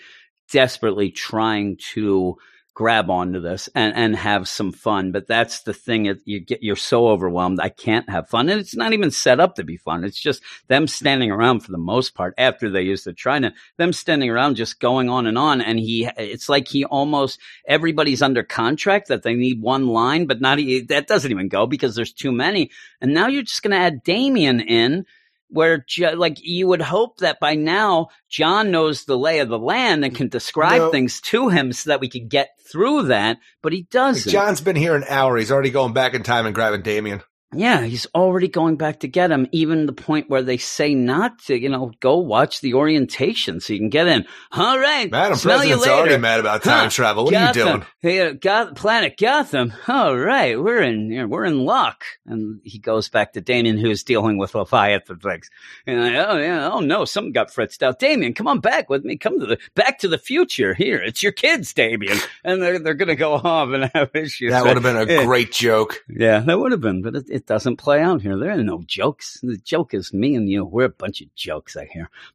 desperately 0.51 1.11
trying 1.11 1.77
to 1.93 2.37
grab 2.79 3.09
onto 3.09 3.41
this 3.41 3.67
and 3.75 3.93
and 3.93 4.15
have 4.15 4.47
some 4.47 4.71
fun. 4.71 5.11
But 5.11 5.27
that's 5.27 5.63
the 5.63 5.73
thing; 5.73 6.17
you 6.23 6.39
get 6.39 6.63
you're 6.63 6.77
so 6.77 7.09
overwhelmed. 7.09 7.59
I 7.59 7.67
can't 7.67 8.09
have 8.09 8.29
fun, 8.29 8.47
and 8.47 8.57
it's 8.57 8.73
not 8.73 8.93
even 8.93 9.11
set 9.11 9.41
up 9.41 9.55
to 9.55 9.65
be 9.65 9.75
fun. 9.75 10.05
It's 10.05 10.19
just 10.19 10.41
them 10.69 10.87
standing 10.87 11.29
around 11.29 11.59
for 11.59 11.73
the 11.73 11.77
most 11.77 12.15
part 12.15 12.33
after 12.37 12.69
they 12.69 12.83
use 12.83 13.03
the 13.03 13.11
trident. 13.11 13.55
Them 13.75 13.91
standing 13.91 14.29
around, 14.29 14.55
just 14.55 14.79
going 14.79 15.09
on 15.09 15.27
and 15.27 15.37
on, 15.37 15.59
and 15.59 15.77
he 15.77 16.09
it's 16.17 16.47
like 16.47 16.69
he 16.69 16.85
almost 16.85 17.37
everybody's 17.67 18.21
under 18.21 18.43
contract 18.43 19.09
that 19.09 19.23
they 19.23 19.33
need 19.33 19.61
one 19.61 19.87
line, 19.87 20.25
but 20.25 20.39
not 20.39 20.57
that 20.87 21.07
doesn't 21.07 21.31
even 21.31 21.49
go 21.49 21.67
because 21.67 21.95
there's 21.95 22.13
too 22.13 22.31
many. 22.31 22.71
And 23.01 23.13
now 23.13 23.27
you're 23.27 23.43
just 23.43 23.61
going 23.61 23.71
to 23.71 23.77
add 23.77 24.03
Damian 24.03 24.61
in, 24.61 25.05
where 25.49 25.85
like 26.15 26.37
you 26.41 26.67
would 26.67 26.81
hope 26.81 27.17
that 27.17 27.39
by 27.39 27.55
now 27.55 28.07
John 28.29 28.71
knows 28.71 29.05
the 29.05 29.17
lay 29.17 29.39
of 29.39 29.49
the 29.49 29.59
land 29.59 30.05
and 30.05 30.15
can 30.15 30.29
describe 30.29 30.79
No. 30.79 30.91
things 30.91 31.19
to 31.21 31.49
him 31.49 31.73
so 31.73 31.89
that 31.89 31.99
we 31.99 32.09
could 32.09 32.29
get 32.29 32.49
through 32.71 33.03
that, 33.03 33.39
but 33.61 33.73
he 33.73 33.83
doesn't. 33.83 34.31
John's 34.31 34.61
been 34.61 34.75
here 34.75 34.95
an 34.95 35.05
hour. 35.09 35.37
He's 35.37 35.51
already 35.51 35.71
going 35.71 35.93
back 35.93 36.13
in 36.13 36.23
time 36.23 36.45
and 36.45 36.53
grabbing 36.53 36.83
Damian. 36.83 37.21
Yeah, 37.51 37.81
he's 37.81 38.05
already 38.13 38.47
going 38.47 38.75
back 38.77 38.99
to 38.99 39.07
get 39.07 39.31
him, 39.31 39.47
even 39.51 39.87
the 39.87 39.91
point 39.93 40.29
where 40.29 40.43
they 40.43 40.57
say 40.57 40.93
not 40.93 41.39
to, 41.45 41.59
you 41.59 41.67
know, 41.69 41.91
go 41.99 42.19
watch 42.19 42.61
the 42.61 42.75
orientation 42.75 43.59
so 43.59 43.73
you 43.73 43.79
can 43.79 43.89
get 43.89 44.05
in. 44.05 44.25
All 44.51 44.77
right. 44.77 45.09
Madam 45.09 45.35
smell 45.35 45.55
you 45.63 45.75
President's 45.77 45.85
later. 45.87 45.99
already 45.99 46.17
mad 46.17 46.39
about 46.39 46.61
time 46.63 46.83
Huh, 46.85 46.89
travel. 46.91 47.25
What 47.25 47.31
Gotham. 47.31 47.61
are 47.61 47.65
you 47.65 47.71
doing? 47.73 47.85
Hey, 48.01 48.21
uh, 48.27 48.33
Goth- 48.33 48.75
planet 48.75 49.17
Gotham. 49.17 49.73
All 49.87 50.15
right, 50.15 50.61
we're 50.61 50.81
in 50.83 51.09
you 51.09 51.21
know, 51.21 51.27
we're 51.27 51.45
in 51.45 51.65
luck. 51.65 52.03
And 52.27 52.61
he 52.63 52.77
goes 52.77 53.09
back 53.09 53.33
to 53.33 53.41
Damian, 53.41 53.79
who's 53.79 54.03
dealing 54.03 54.37
with 54.37 54.53
Leviathan 54.53 55.17
things. 55.17 55.49
And 55.87 55.99
I, 56.01 56.15
oh 56.29 56.37
yeah, 56.37 56.69
oh 56.71 56.81
no, 56.81 57.03
something 57.05 57.31
got 57.33 57.51
fritzed 57.51 57.81
out. 57.81 57.97
Damian, 57.97 58.33
come 58.35 58.47
on 58.47 58.59
back 58.59 58.89
with 58.91 59.03
me. 59.03 59.17
Come 59.17 59.39
to 59.39 59.47
the 59.47 59.57
back 59.73 59.97
to 59.99 60.07
the 60.07 60.19
future. 60.19 60.75
Here, 60.75 61.01
it's 61.01 61.23
your 61.23 61.31
kids, 61.31 61.73
Damian. 61.73 62.19
And 62.43 62.61
they're 62.61 62.77
they're 62.77 62.93
gonna 62.93 63.15
go 63.15 63.33
off 63.33 63.69
and 63.69 63.89
have 63.95 64.11
issues. 64.13 64.51
That 64.51 64.65
would 64.65 64.75
have 64.75 64.83
been 64.83 64.97
a 64.97 65.05
Yeah. 65.11 65.25
great 65.25 65.51
joke. 65.51 66.03
Yeah, 66.07 66.39
that 66.41 66.59
would 66.59 66.71
have 66.71 66.81
been, 66.81 67.01
but 67.01 67.15
it, 67.15 67.25
it 67.39 67.45
doesn't 67.45 67.77
play 67.77 68.01
out 68.01 68.21
here. 68.21 68.37
There 68.37 68.51
are 68.51 68.63
no 68.63 68.83
jokes. 68.85 69.39
The 69.41 69.55
joke 69.57 69.93
is 69.93 70.13
me 70.13 70.35
and 70.35 70.49
you. 70.49 70.65
We're 70.65 70.85
a 70.85 70.89
bunch 70.89 71.21
of 71.21 71.33
jokes, 71.35 71.77
I 71.77 71.85
hear. 71.85 72.09